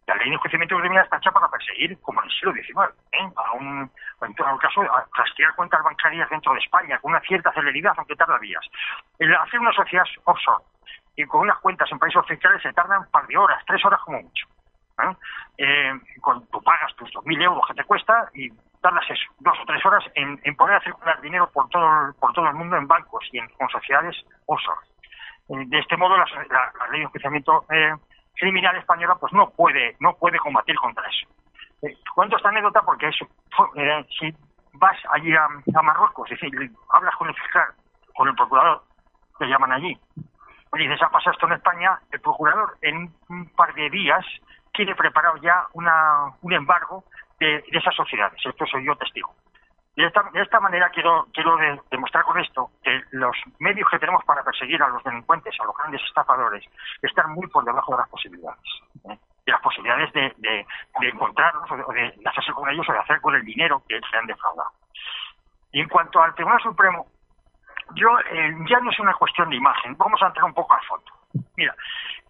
La 0.07 0.15
ley 0.15 0.29
de 0.29 0.35
enjuiciamiento 0.35 0.77
criminal 0.77 1.03
está 1.03 1.17
hecha 1.17 1.31
para 1.31 1.47
perseguir, 1.47 1.97
como 2.01 2.21
en 2.21 2.27
el 2.27 2.33
siglo 2.33 2.53
XIX, 2.53 2.79
¿eh? 3.11 3.29
a 3.35 3.51
un, 3.53 3.91
en 4.21 4.35
todo 4.35 4.57
caso, 4.57 4.81
a 4.81 5.05
rastrear 5.15 5.55
cuentas 5.55 5.83
bancarias 5.83 6.29
dentro 6.29 6.53
de 6.53 6.59
España 6.59 6.99
con 6.99 7.11
una 7.11 7.21
cierta 7.21 7.51
celeridad, 7.53 7.93
aunque 7.97 8.15
tarda 8.15 8.39
días. 8.39 8.65
El 9.19 9.33
hacer 9.35 9.59
una 9.59 9.73
sociedad 9.73 10.05
offshore 10.25 10.63
y 11.15 11.25
con 11.25 11.41
unas 11.41 11.59
cuentas 11.59 11.91
en 11.91 11.99
países 11.99 12.25
fiscales 12.27 12.61
se 12.61 12.73
tardan 12.73 13.01
un 13.01 13.11
par 13.11 13.27
de 13.27 13.37
horas, 13.37 13.63
tres 13.65 13.83
horas 13.85 13.99
como 14.01 14.21
mucho. 14.21 14.47
¿eh? 15.03 15.15
Eh, 15.57 15.93
con, 16.21 16.45
tú 16.47 16.61
pagas 16.61 16.95
tus 16.95 17.11
2.000 17.13 17.43
euros 17.43 17.67
que 17.67 17.73
te 17.75 17.83
cuesta 17.83 18.29
y 18.33 18.49
tardas 18.81 19.05
eso, 19.09 19.31
dos 19.39 19.57
o 19.61 19.65
tres 19.65 19.85
horas 19.85 20.03
en, 20.15 20.55
poder 20.55 20.77
a 20.77 20.81
circular 20.81 21.21
dinero 21.21 21.49
por 21.51 21.69
todo, 21.69 22.13
por 22.19 22.33
todo 22.33 22.47
el 22.47 22.55
mundo 22.55 22.75
en 22.77 22.87
bancos 22.87 23.23
y 23.31 23.37
en 23.37 23.47
con 23.49 23.69
sociedades 23.69 24.15
offshore. 24.47 24.79
Eh, 25.49 25.65
de 25.67 25.79
este 25.79 25.97
modo, 25.97 26.17
la, 26.17 26.25
ley 26.91 26.99
de 26.99 27.05
enjuiciamiento 27.05 27.65
criminal 28.35 28.75
española 28.77 29.15
pues 29.19 29.33
no 29.33 29.49
puede 29.49 29.95
no 29.99 30.15
puede 30.15 30.39
combatir 30.39 30.75
contra 30.75 31.03
eso. 31.07 31.27
cuento 32.15 32.37
esta 32.37 32.49
anécdota 32.49 32.81
porque 32.81 33.07
eso, 33.07 33.27
si 34.19 34.33
vas 34.73 34.97
allí 35.11 35.33
a, 35.35 35.47
Marruecos, 35.81 36.31
es 36.31 36.39
hablas 36.89 37.15
con 37.15 37.27
el 37.27 37.35
fiscal, 37.35 37.67
con 38.15 38.27
el 38.27 38.35
procurador, 38.35 38.83
que 39.37 39.45
llaman 39.45 39.71
allí, 39.71 39.99
y 40.73 40.87
dices, 40.87 41.01
ha 41.01 41.09
pasado 41.09 41.33
esto 41.33 41.47
en 41.47 41.53
España, 41.53 41.99
el 42.11 42.21
procurador 42.21 42.77
en 42.81 43.13
un 43.29 43.49
par 43.49 43.73
de 43.73 43.89
días 43.89 44.25
tiene 44.73 44.95
preparado 44.95 45.37
ya 45.37 45.67
una, 45.73 46.33
un 46.41 46.53
embargo 46.53 47.03
de, 47.39 47.63
esas 47.71 47.93
sociedades. 47.93 48.39
Esto 48.45 48.65
soy 48.65 48.85
yo 48.85 48.95
testigo. 48.95 49.33
De 49.95 50.05
esta, 50.05 50.23
de 50.31 50.41
esta 50.41 50.59
manera 50.61 50.89
quiero, 50.89 51.27
quiero 51.33 51.57
demostrar 51.89 52.23
con 52.23 52.39
esto 52.39 52.71
que 52.81 53.01
los 53.11 53.35
medios 53.59 53.89
que 53.89 53.99
tenemos 53.99 54.23
para 54.23 54.41
perseguir 54.43 54.81
a 54.81 54.87
los 54.87 55.03
delincuentes, 55.03 55.53
a 55.59 55.65
los 55.65 55.75
grandes 55.75 56.01
estafadores, 56.03 56.63
están 57.01 57.31
muy 57.31 57.47
por 57.47 57.65
debajo 57.65 57.91
de 57.91 57.97
las 57.97 58.09
posibilidades. 58.09 58.63
¿eh? 59.09 59.17
De 59.45 59.51
las 59.51 59.61
posibilidades 59.61 60.13
de, 60.13 60.33
de, 60.37 60.65
encontrarlos 61.09 61.69
o 61.69 61.93
de, 61.93 62.13
hacerse 62.25 62.53
con 62.53 62.69
ellos 62.69 62.87
o 62.87 62.93
de 62.93 62.99
hacer 62.99 63.19
con 63.19 63.35
el 63.35 63.43
dinero 63.43 63.83
que 63.87 63.99
se 63.99 64.17
han 64.17 64.27
defraudado. 64.27 64.71
Y 65.73 65.81
en 65.81 65.89
cuanto 65.89 66.21
al 66.21 66.33
Tribunal 66.35 66.61
Supremo, 66.61 67.07
yo 67.95 68.07
eh, 68.19 68.55
ya 68.69 68.79
no 68.79 68.91
es 68.91 68.99
una 68.99 69.13
cuestión 69.13 69.49
de 69.49 69.57
imagen, 69.57 69.97
vamos 69.97 70.21
a 70.21 70.27
entrar 70.27 70.45
un 70.45 70.53
poco 70.53 70.73
al 70.73 70.85
fondo. 70.85 71.11
Mira, 71.57 71.75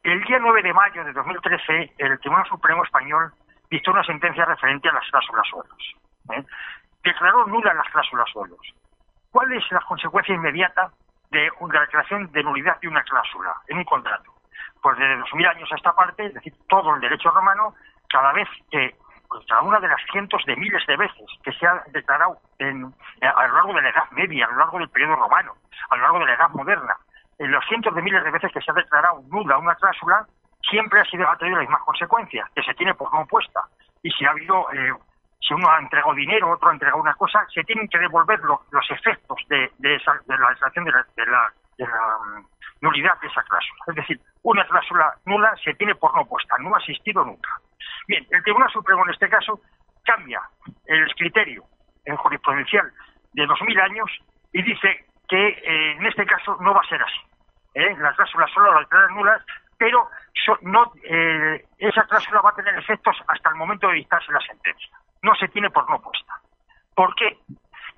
el 0.04 0.24
día 0.24 0.40
9 0.40 0.64
de 0.64 0.74
mayo 0.74 1.04
de 1.04 1.14
2013, 1.14 1.94
el 2.00 2.20
Tribunal 2.20 2.48
Supremo 2.48 2.84
Español 2.84 3.32
dictó 3.70 3.92
una 3.92 4.04
sentencia 4.04 4.46
referente 4.46 4.90
a 4.90 4.94
las 4.94 5.08
cláusulas 5.12 5.48
suelos. 5.48 5.96
¿eh? 6.32 6.44
Declaró 7.04 7.46
nulas 7.48 7.76
las 7.76 7.90
cláusulas 7.90 8.30
suelos. 8.32 8.60
¿Cuál 9.32 9.52
es 9.54 9.64
la 9.72 9.80
consecuencia 9.82 10.36
inmediata 10.36 10.92
de, 11.30 11.50
la 11.72 11.88
creación 11.88 12.32
de 12.32 12.44
nulidad 12.44 12.80
de 12.80 12.88
una 12.88 13.04
cláusula 13.04 13.56
en 13.68 13.78
un 13.78 13.86
contrato? 13.86 14.32
Pues 14.82 14.98
desde 14.98 15.18
2000 15.18 15.48
años 15.48 15.72
a 15.72 15.76
esta 15.76 15.94
parte, 15.94 16.26
es 16.26 16.34
decir, 16.34 16.54
todo 16.68 16.96
el 16.96 17.02
derecho 17.02 17.32
romano, 17.32 17.74
cada 18.10 18.34
vez 18.34 18.48
que 18.70 18.96
pues, 19.30 19.46
cada 19.48 19.62
una 19.62 19.80
de 19.80 19.88
las 19.88 20.02
cientos 20.12 20.44
de 20.46 20.56
miles 20.58 20.86
de 20.88 20.98
veces 20.98 21.26
que 21.44 21.54
se 21.54 21.66
ha 21.66 21.82
declarado 21.94 22.38
en, 22.60 22.94
a 23.22 23.48
lo 23.48 23.54
largo 23.54 23.74
de 23.74 23.82
la 23.82 23.90
Edad 23.90 24.12
Media, 24.12 24.46
a 24.46 24.52
lo 24.52 24.58
largo 24.58 24.80
del 24.80 24.90
periodo 24.90 25.16
romano, 25.16 25.54
a 25.90 25.96
lo 25.96 26.02
largo 26.02 26.20
de 26.20 26.26
la 26.26 26.34
Edad 26.34 26.50
Moderna, 26.50 26.98
en 27.40 27.52
los 27.52 27.66
cientos 27.66 27.96
de 27.96 28.02
miles 28.02 28.24
de 28.24 28.32
veces 28.32 28.52
que 28.52 28.62
se 28.62 28.72
ha 28.72 28.74
declarado 28.74 29.24
nula 29.30 29.58
una 29.58 29.76
cláusula, 29.76 30.28
siempre 30.70 31.00
ha 31.00 31.06
sido 31.06 31.28
ha 31.30 31.38
tenido 31.38 31.58
las 31.58 31.68
mismas 31.68 31.84
consecuencias, 31.84 32.50
que 32.54 32.62
se 32.62 32.74
tiene 32.74 32.94
por 32.94 33.12
no 33.14 33.22
opuesta. 33.22 33.62
Y 34.04 34.12
si 34.12 34.26
ha 34.26 34.32
habido, 34.32 34.72
eh, 34.74 34.94
si 35.42 35.54
uno 35.54 35.70
ha 35.70 35.80
entregado 35.80 36.14
dinero, 36.14 36.52
otro 36.52 36.70
ha 36.70 36.74
entregado 36.74 37.02
una 37.02 37.16
cosa, 37.16 37.46
se 37.54 37.64
tienen 37.64 37.88
que 37.88 37.98
devolver 37.98 38.40
los 38.42 38.92
efectos 38.92 39.38
de, 39.50 39.72
esa, 39.96 40.14
de 40.28 40.38
la 40.38 40.50
declaración 40.50 40.86
de 40.86 40.92
la, 40.92 41.06
de 41.16 41.26
la, 41.26 41.54
de 41.78 41.86
la 41.86 42.40
mm, 42.40 42.46
nulidad 42.82 43.20
de 43.20 43.28
esa 43.28 43.44
cláusula. 43.44 43.84
Es 43.88 43.96
decir, 43.96 44.20
una 44.44 44.66
cláusula 44.68 45.14
nula 45.26 45.54
se 45.64 45.74
tiene 45.74 45.96
por 45.96 46.14
no 46.14 46.22
opuesta, 46.22 46.56
no 46.60 46.76
ha 46.76 46.80
existido 46.80 47.26
nunca. 47.26 47.50
Bien, 48.08 48.26
el 48.30 48.44
Tribunal 48.44 48.70
Supremo 48.72 49.04
en 49.04 49.12
este 49.12 49.30
caso 49.30 49.60
cambia 50.04 50.42
el 50.86 51.14
criterio 51.16 51.64
en 52.06 52.16
jurisprudencial 52.18 52.92
de 53.34 53.44
2.000 53.44 53.82
años 53.82 54.10
y 54.54 54.62
dice 54.62 55.06
que 55.28 55.48
eh, 55.48 55.92
en 55.94 56.06
este 56.06 56.26
caso 56.26 56.58
no 56.60 56.74
va 56.74 56.82
a 56.82 56.90
ser 56.90 57.02
así. 57.02 57.22
¿eh? 57.76 57.96
Las 58.00 58.16
cláusulas 58.16 58.52
solo 58.52 58.74
las 58.74 58.82
declaran 58.82 59.16
nulas, 59.16 59.42
pero 59.78 60.08
eh, 61.04 61.66
esa 61.78 62.04
cláusula 62.04 62.42
va 62.42 62.50
a 62.50 62.56
tener 62.56 62.78
efectos 62.78 63.18
hasta 63.28 63.50
el 63.50 63.56
momento 63.56 63.88
de 63.88 63.96
dictarse 63.96 64.32
la 64.32 64.42
sentencia. 64.42 64.98
No 65.22 65.36
se 65.36 65.48
tiene 65.50 65.70
por 65.70 65.90
no 65.90 66.02
puesta. 66.02 66.34
¿Por 66.96 67.16
qué? 67.16 67.38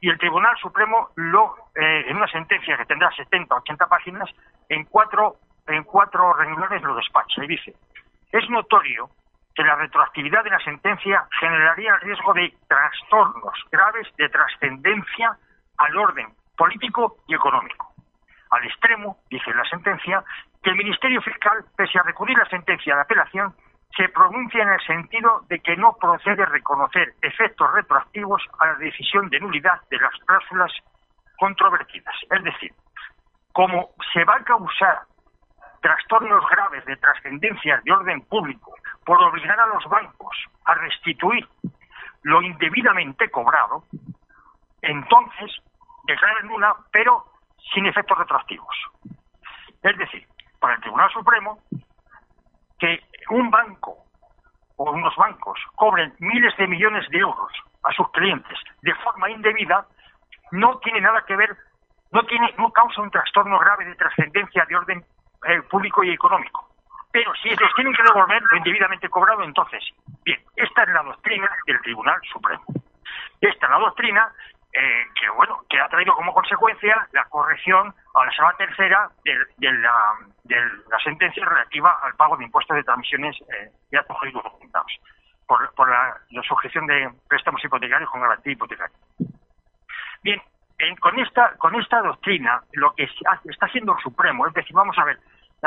Y 0.01 0.09
el 0.09 0.17
Tribunal 0.17 0.55
Supremo 0.57 1.09
lo, 1.15 1.55
en 1.75 2.17
una 2.17 2.27
sentencia 2.27 2.77
que 2.77 2.85
tendrá 2.85 3.09
70 3.11 3.55
o 3.55 3.59
80 3.59 3.87
páginas, 3.87 4.29
en 4.69 4.83
cuatro, 4.85 5.37
en 5.67 5.83
cuatro 5.83 6.33
renglones 6.33 6.81
lo 6.81 6.95
despacha 6.95 7.43
y 7.43 7.47
dice, 7.47 7.73
es 8.31 8.49
notorio 8.49 9.09
que 9.55 9.63
la 9.63 9.75
retroactividad 9.75 10.43
de 10.43 10.49
la 10.49 10.59
sentencia 10.59 11.25
generaría 11.39 11.93
el 11.93 12.01
riesgo 12.01 12.33
de 12.33 12.53
trastornos 12.67 13.53
graves 13.71 14.07
de 14.17 14.27
trascendencia 14.29 15.37
al 15.77 15.97
orden 15.97 16.27
político 16.57 17.17
y 17.27 17.35
económico. 17.35 17.93
Al 18.49 18.65
extremo, 18.65 19.17
dice 19.29 19.53
la 19.53 19.63
sentencia, 19.65 20.23
que 20.61 20.69
el 20.69 20.75
Ministerio 20.75 21.21
Fiscal, 21.21 21.65
pese 21.75 21.99
a 21.99 22.03
recurrir 22.03 22.37
la 22.37 22.49
sentencia 22.49 22.95
de 22.95 23.01
apelación, 23.01 23.53
se 23.95 24.09
pronuncia 24.09 24.63
en 24.63 24.69
el 24.69 24.81
sentido 24.81 25.41
de 25.49 25.59
que 25.59 25.75
no 25.75 25.95
procede 25.97 26.45
reconocer 26.45 27.13
efectos 27.21 27.71
retroactivos 27.73 28.41
a 28.59 28.67
la 28.67 28.75
decisión 28.75 29.29
de 29.29 29.39
nulidad 29.39 29.81
de 29.89 29.97
las 29.97 30.13
cláusulas 30.25 30.71
controvertidas. 31.37 32.15
Es 32.31 32.43
decir, 32.43 32.73
como 33.51 33.89
se 34.11 34.23
va 34.23 34.35
a 34.35 34.43
causar 34.43 35.01
trastornos 35.81 36.43
graves 36.49 36.85
de 36.85 36.95
trascendencia 36.95 37.81
de 37.83 37.91
orden 37.91 38.21
público 38.21 38.73
por 39.05 39.21
obligar 39.21 39.59
a 39.59 39.67
los 39.67 39.83
bancos 39.85 40.35
a 40.65 40.73
restituir 40.75 41.47
lo 42.23 42.41
indebidamente 42.41 43.29
cobrado, 43.29 43.83
entonces 44.81 45.51
declaran 46.05 46.47
nula, 46.47 46.75
pero 46.91 47.25
sin 47.73 47.85
efectos 47.85 48.17
retroactivos. 48.17 48.75
Es 49.83 49.97
decir, 49.97 50.25
para 50.59 50.75
el 50.75 50.81
Tribunal 50.81 51.11
Supremo, 51.11 51.59
que 52.83 52.99
un 53.29 53.49
banco 53.49 53.95
o 54.75 54.91
unos 54.91 55.15
bancos 55.15 55.57
cobren 55.75 56.13
miles 56.19 56.53
de 56.57 56.67
millones 56.67 57.07
de 57.11 57.19
euros 57.19 57.51
a 57.81 57.93
sus 57.93 58.11
clientes 58.11 58.59
de 58.81 58.93
forma 58.95 59.29
indebida, 59.29 59.85
no 60.51 60.77
tiene 60.79 60.99
nada 60.99 61.23
que 61.25 61.37
ver, 61.37 61.55
no 62.11 62.25
tiene, 62.25 62.53
no 62.57 62.71
causa 62.71 63.01
un 63.01 63.09
trastorno 63.09 63.57
grave 63.59 63.85
de 63.85 63.95
trascendencia 63.95 64.65
de 64.65 64.75
orden 64.75 65.05
eh, 65.47 65.61
público 65.69 66.03
y 66.03 66.11
económico. 66.11 66.67
Pero 67.13 67.33
si 67.35 67.49
ellos 67.49 67.71
tienen 67.73 67.93
que 67.93 68.03
devolver 68.03 68.41
lo 68.51 68.57
indebidamente 68.57 69.07
cobrado, 69.07 69.43
entonces, 69.43 69.81
bien, 70.25 70.41
esta 70.57 70.83
es 70.83 70.89
la 70.89 71.03
doctrina 71.03 71.49
del 71.65 71.79
Tribunal 71.83 72.19
Supremo. 72.33 72.65
Esta 73.39 73.65
es 73.65 73.71
la 73.71 73.79
doctrina 73.79 74.29
eh, 74.73 75.05
que 75.19 75.29
bueno, 75.29 75.61
que 75.69 75.79
ha 75.79 75.87
traído 75.87 76.13
como 76.15 76.33
consecuencia 76.33 77.07
la 77.11 77.25
corrección 77.25 77.93
a 78.15 78.25
la 78.25 78.31
sala 78.31 78.55
tercera 78.57 79.09
de, 79.23 79.71
la, 79.71 79.93
de 80.43 80.55
la 80.89 80.99
sentencia 81.03 81.45
relativa 81.45 81.95
al 82.01 82.15
pago 82.15 82.37
de 82.37 82.45
impuestos 82.45 82.75
de 82.75 82.83
transmisiones 82.83 83.35
eh, 83.41 83.69
de 83.91 83.97
actos 83.97 84.17
jurídicos 84.17 84.51
por, 85.45 85.73
por 85.75 85.89
la, 85.89 86.17
sujeción 86.47 86.87
de 86.87 87.07
préstamos 87.27 87.63
hipotecarios 87.63 88.09
con 88.09 88.21
garantía 88.21 88.53
hipotecaria. 88.53 88.97
Bien, 90.23 90.41
con 90.99 91.19
esta 91.19 91.55
con 91.57 91.75
esta 91.75 92.01
doctrina 92.01 92.61
lo 92.73 92.93
que 92.95 93.03
está 93.03 93.65
haciendo 93.67 93.93
el 93.95 94.01
Supremo 94.01 94.47
es 94.47 94.53
decir, 94.53 94.73
vamos 94.73 94.97
a 94.97 95.05
ver, 95.05 95.19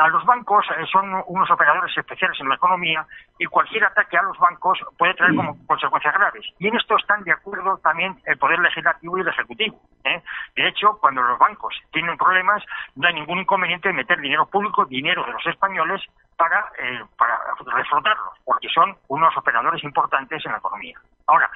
los 0.05 0.23
bancos 0.25 0.63
eh, 0.77 0.85
son 0.91 1.23
unos 1.25 1.49
operadores 1.49 1.97
especiales 1.97 2.39
en 2.39 2.49
la 2.49 2.55
economía 2.55 3.05
y 3.39 3.45
cualquier 3.45 3.85
ataque 3.85 4.15
a 4.17 4.21
los 4.21 4.37
bancos 4.37 4.79
puede 4.95 5.15
traer 5.15 5.35
como 5.35 5.57
consecuencias 5.65 6.13
graves. 6.13 6.45
Y 6.59 6.67
en 6.67 6.77
esto 6.77 6.95
están 6.97 7.23
de 7.23 7.31
acuerdo 7.31 7.79
también 7.79 8.15
el 8.25 8.37
Poder 8.37 8.59
Legislativo 8.59 9.17
y 9.17 9.21
el 9.21 9.27
Ejecutivo. 9.27 9.81
¿eh? 10.03 10.21
De 10.55 10.67
hecho, 10.67 10.99
cuando 11.01 11.23
los 11.23 11.39
bancos 11.39 11.73
tienen 11.91 12.15
problemas, 12.15 12.63
no 12.95 13.07
hay 13.07 13.15
ningún 13.15 13.39
inconveniente 13.39 13.89
en 13.89 13.95
meter 13.95 14.19
dinero 14.19 14.45
público, 14.45 14.85
dinero 14.85 15.25
de 15.25 15.31
los 15.31 15.45
españoles, 15.47 16.01
para, 16.37 16.71
eh, 16.77 17.03
para 17.17 17.39
reflotarlos, 17.65 18.33
porque 18.45 18.69
son 18.69 18.95
unos 19.07 19.35
operadores 19.35 19.83
importantes 19.83 20.45
en 20.45 20.51
la 20.51 20.59
economía. 20.59 20.99
Ahora, 21.25 21.49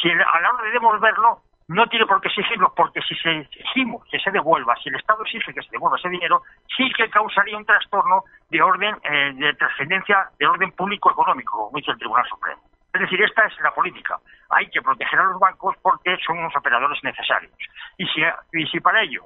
si 0.00 0.08
a 0.10 0.40
la 0.40 0.52
hora 0.52 0.62
de 0.62 0.70
devolverlo, 0.70 1.40
no 1.68 1.86
tiene 1.86 2.06
por 2.06 2.20
qué 2.20 2.28
exigirlo, 2.28 2.72
porque 2.76 3.00
si 3.02 3.14
se 3.16 3.30
exigimos 3.40 4.04
que 4.10 4.18
se 4.18 4.30
devuelva, 4.30 4.76
si 4.82 4.90
el 4.90 4.96
Estado 4.96 5.22
exige 5.22 5.54
que 5.54 5.62
se 5.62 5.70
devuelva 5.70 5.96
ese 5.96 6.10
dinero, 6.10 6.42
sí 6.76 6.90
que 6.92 7.08
causaría 7.08 7.56
un 7.56 7.64
trastorno 7.64 8.24
de 8.50 8.60
orden, 8.60 8.96
eh, 9.02 9.32
de 9.34 9.54
trascendencia 9.54 10.28
de 10.38 10.46
orden 10.46 10.72
público 10.72 11.10
económico, 11.10 11.66
como 11.66 11.78
dice 11.78 11.92
el 11.92 11.98
Tribunal 11.98 12.26
Supremo. 12.28 12.60
Es 12.92 13.00
decir, 13.00 13.20
esta 13.22 13.46
es 13.46 13.58
la 13.60 13.72
política. 13.72 14.18
Hay 14.50 14.68
que 14.68 14.82
proteger 14.82 15.18
a 15.18 15.24
los 15.24 15.40
bancos 15.40 15.74
porque 15.82 16.16
son 16.24 16.38
unos 16.38 16.54
operadores 16.54 17.02
necesarios. 17.02 17.52
Y 17.96 18.06
si, 18.06 18.20
y 18.52 18.66
si 18.66 18.80
para 18.80 19.02
ello 19.02 19.24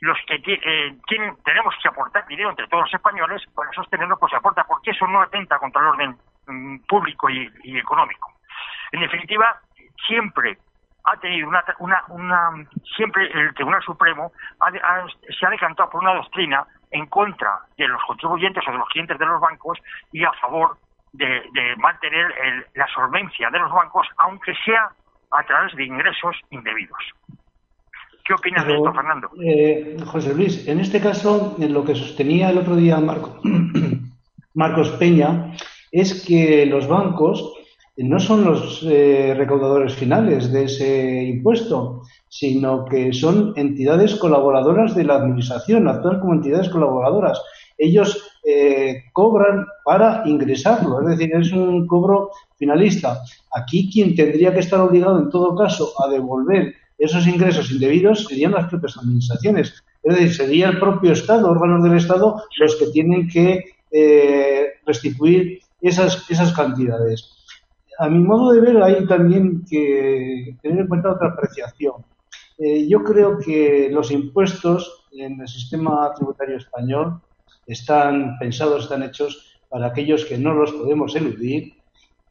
los 0.00 0.18
que 0.26 0.34
eh, 0.34 0.96
tienen, 1.06 1.36
tenemos 1.44 1.74
que 1.82 1.88
aportar 1.88 2.26
dinero 2.26 2.50
entre 2.50 2.68
todos 2.68 2.84
los 2.84 2.94
españoles, 2.94 3.42
para 3.54 3.70
sostenerlo, 3.72 4.18
pues 4.18 4.30
se 4.30 4.36
aporta, 4.36 4.64
porque 4.64 4.90
eso 4.90 5.06
no 5.06 5.22
atenta 5.22 5.58
contra 5.58 5.80
el 5.80 5.88
orden 5.88 6.16
mm, 6.46 6.78
público 6.86 7.28
y 7.30 7.78
económico. 7.78 8.32
En 8.92 9.00
definitiva, 9.00 9.60
siempre 10.06 10.58
ha 11.04 11.20
tenido 11.20 11.48
una, 11.48 11.62
una, 12.08 12.66
siempre 12.96 13.30
el 13.32 13.54
Tribunal 13.54 13.82
Supremo 13.82 14.32
se 15.38 15.46
ha 15.46 15.50
decantado 15.50 15.90
por 15.90 16.02
una 16.02 16.14
doctrina 16.14 16.66
en 16.90 17.06
contra 17.06 17.60
de 17.76 17.88
los 17.88 18.00
contribuyentes 18.06 18.64
o 18.66 18.72
de 18.72 18.78
los 18.78 18.88
clientes 18.88 19.18
de 19.18 19.26
los 19.26 19.40
bancos 19.40 19.78
y 20.12 20.24
a 20.24 20.32
favor 20.40 20.78
de, 21.12 21.42
mantener 21.78 22.26
la 22.74 22.86
solvencia 22.88 23.50
de 23.50 23.58
los 23.58 23.70
bancos, 23.70 24.06
aunque 24.18 24.54
sea 24.64 24.90
a 25.30 25.42
través 25.44 25.74
de 25.76 25.84
ingresos 25.84 26.36
indebidos. 26.50 26.98
¿Qué 28.24 28.32
opinas 28.32 28.66
de 28.66 28.74
esto, 28.74 28.92
Fernando? 28.92 29.30
Eh, 29.42 29.96
José 30.06 30.34
Luis, 30.34 30.66
en 30.66 30.80
este 30.80 31.00
caso, 31.00 31.56
en 31.60 31.74
lo 31.74 31.84
que 31.84 31.94
sostenía 31.94 32.48
el 32.48 32.58
otro 32.58 32.74
día 32.74 32.98
Marco, 32.98 33.40
Marcos 34.54 34.90
Peña 34.92 35.52
es 35.92 36.24
que 36.26 36.64
los 36.64 36.88
bancos 36.88 37.52
no 37.96 38.18
son 38.18 38.44
los 38.44 38.82
eh, 38.82 39.34
recaudadores 39.36 39.94
finales 39.94 40.50
de 40.52 40.64
ese 40.64 41.22
impuesto, 41.24 42.02
sino 42.28 42.84
que 42.84 43.12
son 43.12 43.52
entidades 43.56 44.16
colaboradoras 44.16 44.96
de 44.96 45.04
la 45.04 45.16
Administración, 45.16 45.86
actúan 45.86 46.18
como 46.18 46.34
entidades 46.34 46.68
colaboradoras. 46.68 47.40
Ellos 47.78 48.20
eh, 48.44 49.04
cobran 49.12 49.64
para 49.84 50.22
ingresarlo, 50.26 51.00
es 51.02 51.16
decir, 51.16 51.34
es 51.36 51.52
un 51.52 51.86
cobro 51.86 52.30
finalista. 52.56 53.20
Aquí 53.54 53.90
quien 53.92 54.16
tendría 54.16 54.52
que 54.52 54.60
estar 54.60 54.80
obligado 54.80 55.18
en 55.20 55.30
todo 55.30 55.54
caso 55.54 55.92
a 56.04 56.08
devolver 56.08 56.74
esos 56.98 57.26
ingresos 57.26 57.70
indebidos 57.70 58.24
serían 58.24 58.52
las 58.52 58.68
propias 58.68 58.96
administraciones. 58.96 59.74
Es 60.02 60.14
decir, 60.14 60.34
sería 60.34 60.68
el 60.68 60.78
propio 60.78 61.12
Estado, 61.12 61.48
órganos 61.48 61.82
del 61.82 61.96
Estado, 61.96 62.42
los 62.58 62.76
que 62.76 62.86
tienen 62.86 63.28
que 63.28 63.64
eh, 63.90 64.66
restituir 64.84 65.60
esas, 65.80 66.28
esas 66.30 66.52
cantidades 66.52 67.34
a 67.98 68.08
mi 68.08 68.18
modo 68.18 68.52
de 68.52 68.60
ver 68.60 68.82
hay 68.82 69.06
también 69.06 69.64
que 69.68 70.56
tener 70.62 70.80
en 70.80 70.88
cuenta 70.88 71.12
otra 71.12 71.28
apreciación. 71.28 72.04
Eh, 72.58 72.86
yo 72.88 73.02
creo 73.02 73.38
que 73.38 73.88
los 73.90 74.10
impuestos 74.10 75.06
en 75.12 75.40
el 75.40 75.48
sistema 75.48 76.12
tributario 76.14 76.56
español 76.56 77.20
están 77.66 78.38
pensados, 78.38 78.84
están 78.84 79.02
hechos 79.02 79.60
para 79.68 79.86
aquellos 79.86 80.24
que 80.24 80.38
no 80.38 80.54
los 80.54 80.72
podemos 80.72 81.14
eludir 81.16 81.74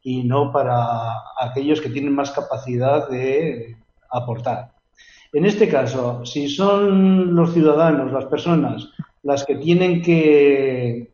y 0.02 0.22
no 0.22 0.52
para 0.52 1.12
aquellos 1.40 1.80
que 1.80 1.90
tienen 1.90 2.14
más 2.14 2.30
capacidad 2.30 3.08
de 3.08 3.76
aportar. 4.10 4.72
En 5.32 5.44
este 5.44 5.68
caso, 5.68 6.24
si 6.24 6.48
son 6.48 7.34
los 7.34 7.52
ciudadanos, 7.52 8.12
las 8.12 8.26
personas, 8.26 8.88
las 9.22 9.44
que 9.44 9.56
tienen 9.56 10.00
que 10.00 11.10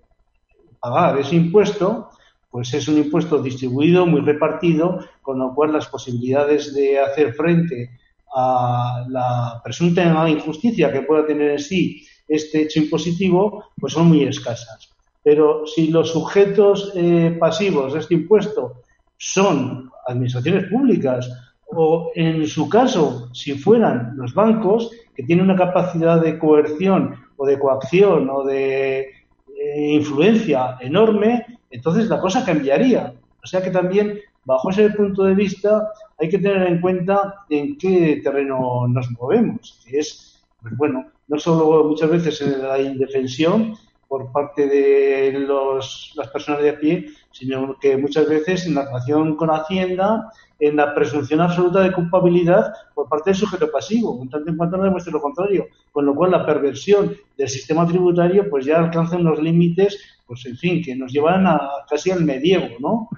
pagar 0.78 1.18
ese 1.18 1.36
impuesto, 1.36 2.09
pues 2.50 2.74
es 2.74 2.88
un 2.88 2.98
impuesto 2.98 3.40
distribuido, 3.40 4.06
muy 4.06 4.20
repartido, 4.22 5.00
con 5.22 5.38
lo 5.38 5.54
cual 5.54 5.72
las 5.72 5.86
posibilidades 5.86 6.74
de 6.74 6.98
hacer 6.98 7.32
frente 7.34 7.90
a 8.34 9.04
la 9.08 9.60
presunta 9.62 10.28
injusticia 10.28 10.92
que 10.92 11.02
pueda 11.02 11.26
tener 11.26 11.52
en 11.52 11.58
sí 11.58 12.04
este 12.26 12.62
hecho 12.62 12.80
impositivo, 12.80 13.64
pues 13.78 13.92
son 13.92 14.08
muy 14.08 14.24
escasas. 14.24 14.90
Pero 15.22 15.66
si 15.66 15.88
los 15.88 16.10
sujetos 16.10 16.92
eh, 16.94 17.36
pasivos 17.38 17.92
de 17.92 18.00
este 18.00 18.14
impuesto 18.14 18.82
son 19.16 19.90
administraciones 20.06 20.64
públicas 20.70 21.30
o, 21.72 22.10
en 22.14 22.46
su 22.46 22.68
caso, 22.68 23.28
si 23.32 23.52
fueran 23.54 24.16
los 24.16 24.34
bancos, 24.34 24.90
que 25.14 25.22
tienen 25.22 25.44
una 25.44 25.56
capacidad 25.56 26.20
de 26.20 26.38
coerción 26.38 27.14
o 27.36 27.46
de 27.46 27.58
coacción 27.58 28.28
o 28.30 28.44
de 28.44 29.00
eh, 29.00 29.92
influencia 29.92 30.78
enorme, 30.80 31.59
entonces 31.70 32.08
la 32.08 32.20
cosa 32.20 32.44
cambiaría. 32.44 33.14
O 33.42 33.46
sea 33.46 33.62
que 33.62 33.70
también, 33.70 34.18
bajo 34.44 34.70
ese 34.70 34.90
punto 34.90 35.24
de 35.24 35.34
vista, 35.34 35.88
hay 36.18 36.28
que 36.28 36.38
tener 36.38 36.66
en 36.66 36.80
cuenta 36.80 37.44
en 37.48 37.78
qué 37.78 38.20
terreno 38.22 38.86
nos 38.88 39.10
movemos, 39.12 39.80
que 39.84 39.98
es, 39.98 40.42
pues 40.60 40.76
bueno, 40.76 41.06
no 41.28 41.38
solo 41.38 41.84
muchas 41.84 42.10
veces 42.10 42.40
en 42.42 42.62
la 42.62 42.78
indefensión 42.78 43.74
por 44.10 44.32
parte 44.32 44.66
de 44.66 45.38
los, 45.38 46.12
las 46.16 46.26
personas 46.30 46.62
de 46.62 46.70
a 46.70 46.78
pie, 46.80 47.06
sino 47.30 47.78
que 47.78 47.96
muchas 47.96 48.28
veces 48.28 48.66
en 48.66 48.74
la 48.74 48.84
relación 48.84 49.36
con 49.36 49.50
Hacienda, 49.50 50.32
en 50.58 50.74
la 50.74 50.92
presunción 50.96 51.40
absoluta 51.40 51.80
de 51.80 51.92
culpabilidad 51.92 52.72
por 52.92 53.08
parte 53.08 53.30
del 53.30 53.38
sujeto 53.38 53.70
pasivo, 53.70 54.18
en 54.20 54.28
tanto 54.28 54.50
en 54.50 54.56
cuanto 54.56 54.78
no 54.78 54.82
demuestre 54.82 55.12
lo 55.12 55.22
contrario, 55.22 55.68
con 55.92 56.06
lo 56.06 56.16
cual 56.16 56.32
la 56.32 56.44
perversión 56.44 57.16
del 57.38 57.48
sistema 57.48 57.86
tributario 57.86 58.50
pues 58.50 58.66
ya 58.66 58.80
alcanza 58.80 59.16
unos 59.16 59.40
límites 59.40 59.96
pues 60.26 60.44
en 60.46 60.56
fin, 60.56 60.82
que 60.82 60.96
nos 60.96 61.12
llevan 61.12 61.46
a 61.46 61.60
casi 61.88 62.10
al 62.10 62.24
medievo, 62.24 62.66
¿no? 62.80 63.08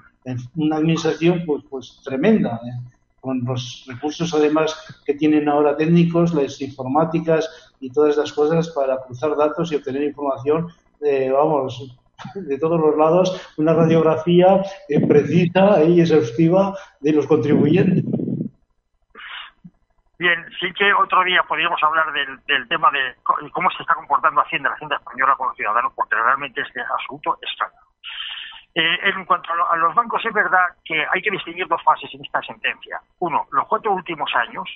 Una 0.55 0.75
administración 0.75 1.41
pues, 1.43 1.63
pues 1.71 2.01
tremenda, 2.03 2.61
¿eh? 2.63 2.93
con 3.19 3.41
los 3.45 3.85
recursos 3.87 4.33
además 4.33 4.75
que 5.05 5.13
tienen 5.13 5.47
ahora 5.47 5.77
técnicos, 5.77 6.33
las 6.33 6.59
informáticas 6.61 7.49
y 7.79 7.89
todas 7.89 8.17
las 8.17 8.33
cosas 8.33 8.69
para 8.69 9.01
cruzar 9.01 9.35
datos 9.37 9.71
y 9.71 9.75
obtener 9.75 10.03
información, 10.03 10.67
vamos, 11.31 11.97
de 12.35 12.57
todos 12.57 12.79
los 12.79 12.95
lados, 12.97 13.53
una 13.57 13.73
radiografía 13.73 14.61
eh, 14.89 15.05
precisa 15.07 15.83
y 15.83 16.01
exhaustiva 16.01 16.75
de 16.99 17.13
los 17.13 17.27
contribuyentes. 17.27 18.03
Bien, 20.19 20.45
sí 20.59 20.71
que 20.73 20.93
otro 20.93 21.23
día 21.23 21.43
podríamos 21.43 21.81
hablar 21.83 22.13
del, 22.13 22.67
tema 22.69 22.89
de 22.91 23.15
cómo 23.51 23.69
se 23.71 23.81
está 23.81 23.93
comportando 23.95 24.41
Hacienda, 24.41 24.69
la 24.69 24.75
Hacienda 24.75 24.95
española 24.95 25.35
con 25.35 25.47
los 25.47 25.57
ciudadanos, 25.57 25.91
porque 25.95 26.15
realmente 26.15 26.61
este 26.61 26.79
asunto 26.81 27.37
es 27.41 27.49
claro. 27.57 27.73
Eh, 28.75 28.99
en 29.03 29.25
cuanto 29.25 29.51
a, 29.51 29.75
los 29.75 29.93
bancos, 29.93 30.23
es 30.25 30.33
verdad 30.33 30.65
que 30.85 31.05
hay 31.11 31.21
que 31.21 31.31
distinguir 31.31 31.67
dos 31.67 31.83
fases 31.83 32.09
en 32.13 32.23
esta 32.23 32.41
sentencia. 32.41 33.01
Uno, 33.19 33.45
los 33.51 33.67
cuatro 33.67 33.91
últimos 33.91 34.31
años, 34.35 34.69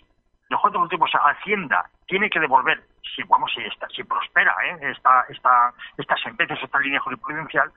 los 0.49 0.59
cuatro 0.59 0.81
últimos 0.81 1.09
Hacienda 1.13 1.89
tiene 2.05 2.29
que 2.29 2.39
devolver, 2.39 2.83
si 3.15 3.23
vamos, 3.23 3.51
si, 3.53 3.61
esta, 3.61 3.87
si 3.89 4.03
prospera 4.03 4.55
¿eh? 4.65 4.91
esta, 4.91 5.25
esta, 5.29 5.73
esta 5.97 6.15
sentencia, 6.17 6.57
esta 6.61 6.79
línea 6.79 6.99
jurisprudencial, 6.99 7.71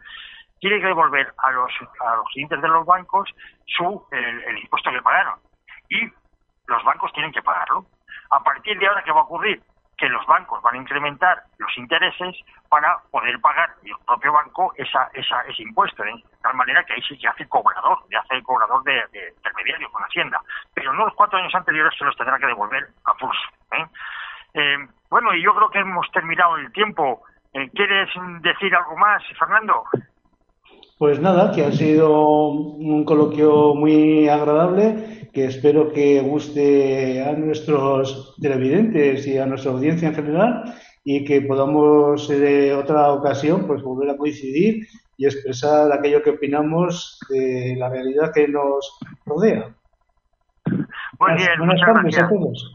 tiene 0.61 0.79
que 0.79 0.87
devolver 0.87 1.33
a 1.39 1.51
los, 1.51 1.73
a 2.01 2.17
los 2.17 2.27
clientes 2.33 2.61
de 2.61 2.69
los 2.69 2.87
bancos 2.87 3.29
su 3.67 4.07
el, 4.13 4.59
impuesto 4.59 4.91
que 4.91 5.03
pagaron. 5.03 5.39
Y 5.89 6.07
los 6.67 6.85
bancos 6.85 7.13
tienen 7.13 7.33
que 7.33 7.43
pagarlo. 7.43 7.87
A 8.31 8.43
partir 8.43 8.79
de 8.79 8.87
ahora, 8.87 9.03
¿qué 9.03 9.11
va 9.11 9.21
a 9.21 9.25
ocurrir? 9.25 9.63
Que 9.97 10.09
los 10.09 10.25
bancos 10.27 10.63
van 10.63 10.75
a 10.75 10.79
incrementar 10.79 11.43
los 11.59 11.77
intereses 11.77 12.37
para 12.69 12.99
poder 13.11 13.41
pagar 13.41 13.71
el 13.83 13.95
propio 14.07 14.33
banco 14.33 14.73
esa, 14.77 15.11
esa, 15.15 15.41
ese 15.43 15.63
impuesto, 15.63 16.05
¿eh? 16.05 16.15
de 16.15 16.39
tal 16.43 16.55
manera 16.55 16.85
que 16.85 16.93
ahí 16.93 17.03
sí 17.03 17.19
que 17.19 17.29
hace 17.29 17.49
cobrador, 17.49 17.99
le 18.09 18.17
hace 18.17 18.43
cobrador 18.43 18.83
de, 18.85 19.03
intermediario 19.37 19.91
con 19.91 20.03
Hacienda. 20.03 20.41
Pero 20.75 20.93
no 20.93 21.07
los 21.07 21.15
cuatro 21.15 21.39
años 21.39 21.55
anteriores 21.55 21.97
se 21.99 22.05
los 22.05 22.17
tendrá 22.17 22.39
que 22.39 22.47
devolver 22.47 22.87
a 23.05 23.15
pulso. 23.15 23.49
¿eh? 23.73 23.87
Eh, 24.55 24.77
bueno, 25.11 25.35
y 25.35 25.43
yo 25.43 25.55
creo 25.55 25.71
que 25.71 25.81
hemos 25.81 26.11
terminado 26.13 26.57
el 26.57 26.73
tiempo. 26.73 27.23
¿Quieres 27.53 28.09
decir 28.43 28.75
algo 28.77 28.97
más, 28.97 29.23
Fernando? 29.37 29.83
Pues 30.99 31.19
nada, 31.19 31.51
que 31.53 31.65
ha 31.65 31.73
sido 31.73 32.49
un 32.49 33.05
coloquio 33.05 33.75
muy 33.75 34.29
agradable 34.29 35.21
que 35.33 35.47
espero 35.47 35.93
que 35.93 36.21
guste 36.21 37.23
a 37.23 37.33
nuestros 37.33 38.35
televidentes 38.41 39.27
y 39.27 39.39
a 39.39 39.47
nuestra 39.47 39.73
audiencia 39.73 40.09
en 40.09 40.15
general 40.15 40.75
y 41.05 41.25
que 41.25 41.41
podamos 41.43 42.29
en 42.31 42.75
otra 42.75 43.13
ocasión 43.13 43.67
pues 43.67 43.83
volver 43.83 44.11
a 44.11 44.17
coincidir 44.17 44.87
y 45.17 45.27
expresar 45.27 45.93
aquello 45.93 46.23
que 46.23 46.31
opinamos 46.31 47.19
de 47.29 47.77
la 47.79 47.89
realidad 47.89 48.33
que 48.35 48.49
nos 48.49 48.99
rodea. 49.25 49.75
Muy 50.67 51.35
bien, 51.37 51.59
buenas 51.59 51.81
tardes 51.81 52.19
a 52.19 52.29
todos. 52.29 52.75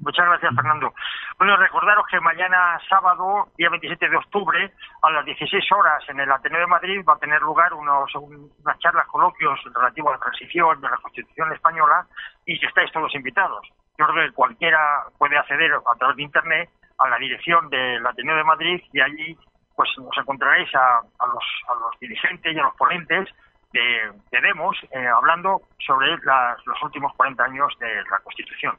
Muchas 0.00 0.26
gracias, 0.26 0.54
Fernando. 0.54 0.94
Bueno, 1.38 1.56
recordaros 1.56 2.06
que 2.10 2.20
mañana 2.20 2.78
sábado, 2.88 3.48
día 3.56 3.70
27 3.70 4.08
de 4.08 4.16
octubre, 4.16 4.72
a 5.02 5.10
las 5.10 5.24
16 5.24 5.64
horas 5.72 6.02
en 6.08 6.20
el 6.20 6.30
Ateneo 6.30 6.60
de 6.60 6.66
Madrid 6.66 7.04
va 7.08 7.14
a 7.14 7.18
tener 7.18 7.40
lugar 7.42 7.72
unos, 7.74 8.14
unas 8.14 8.78
charlas, 8.80 9.06
coloquios 9.06 9.58
relativos 9.74 10.10
a 10.10 10.16
la 10.16 10.22
transición 10.22 10.80
de 10.80 10.88
la 10.88 10.96
Constitución 10.98 11.52
española 11.52 12.06
y 12.44 12.58
que 12.58 12.66
estáis 12.66 12.92
todos 12.92 13.14
invitados. 13.14 13.66
Yo 13.98 14.06
creo 14.06 14.26
que 14.26 14.34
cualquiera 14.34 15.04
puede 15.18 15.38
acceder 15.38 15.72
a 15.72 15.98
través 15.98 16.16
de 16.16 16.22
Internet 16.22 16.70
a 16.98 17.08
la 17.08 17.18
dirección 17.18 17.68
del 17.70 18.06
Ateneo 18.06 18.36
de 18.36 18.44
Madrid 18.44 18.82
y 18.92 19.00
allí 19.00 19.38
pues 19.74 19.88
nos 19.98 20.16
encontraréis 20.16 20.72
a, 20.74 21.00
los, 21.26 21.44
a 21.68 21.74
los 21.74 21.98
dirigentes 22.00 22.54
y 22.54 22.58
a 22.58 22.62
los 22.62 22.76
ponentes 22.76 23.28
de, 23.72 24.40
Demos 24.40 24.76
eh, 24.92 25.06
hablando 25.06 25.62
sobre 25.84 26.16
los 26.16 26.82
últimos 26.82 27.12
40 27.14 27.44
años 27.44 27.72
de 27.80 28.02
la 28.10 28.18
Constitución. 28.20 28.78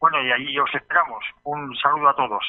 Bueno, 0.00 0.22
y 0.22 0.30
ahí 0.30 0.58
os 0.58 0.72
esperamos. 0.74 1.24
Un 1.44 1.76
saludo 1.76 2.08
a 2.08 2.16
todos. 2.16 2.44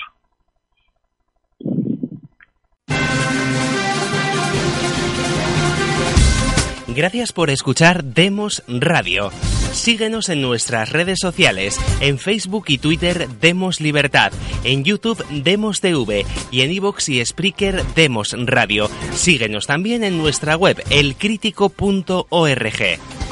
Gracias 6.87 7.31
por 7.31 7.49
escuchar 7.49 8.03
Demos 8.03 8.63
Radio. 8.67 9.29
Síguenos 9.71 10.29
en 10.29 10.41
nuestras 10.41 10.91
redes 10.91 11.19
sociales, 11.21 11.79
en 12.01 12.17
Facebook 12.17 12.65
y 12.67 12.79
Twitter 12.79 13.29
Demos 13.39 13.79
Libertad, 13.79 14.31
en 14.63 14.83
YouTube 14.83 15.23
Demos 15.29 15.79
TV 15.79 16.25
y 16.51 16.61
en 16.61 16.71
iVoox 16.71 17.09
y 17.09 17.25
Spreaker 17.25 17.83
Demos 17.95 18.35
Radio. 18.37 18.87
Síguenos 19.13 19.67
también 19.67 20.03
en 20.03 20.17
nuestra 20.17 20.57
web 20.57 20.83
elcrítico.org. 20.89 23.28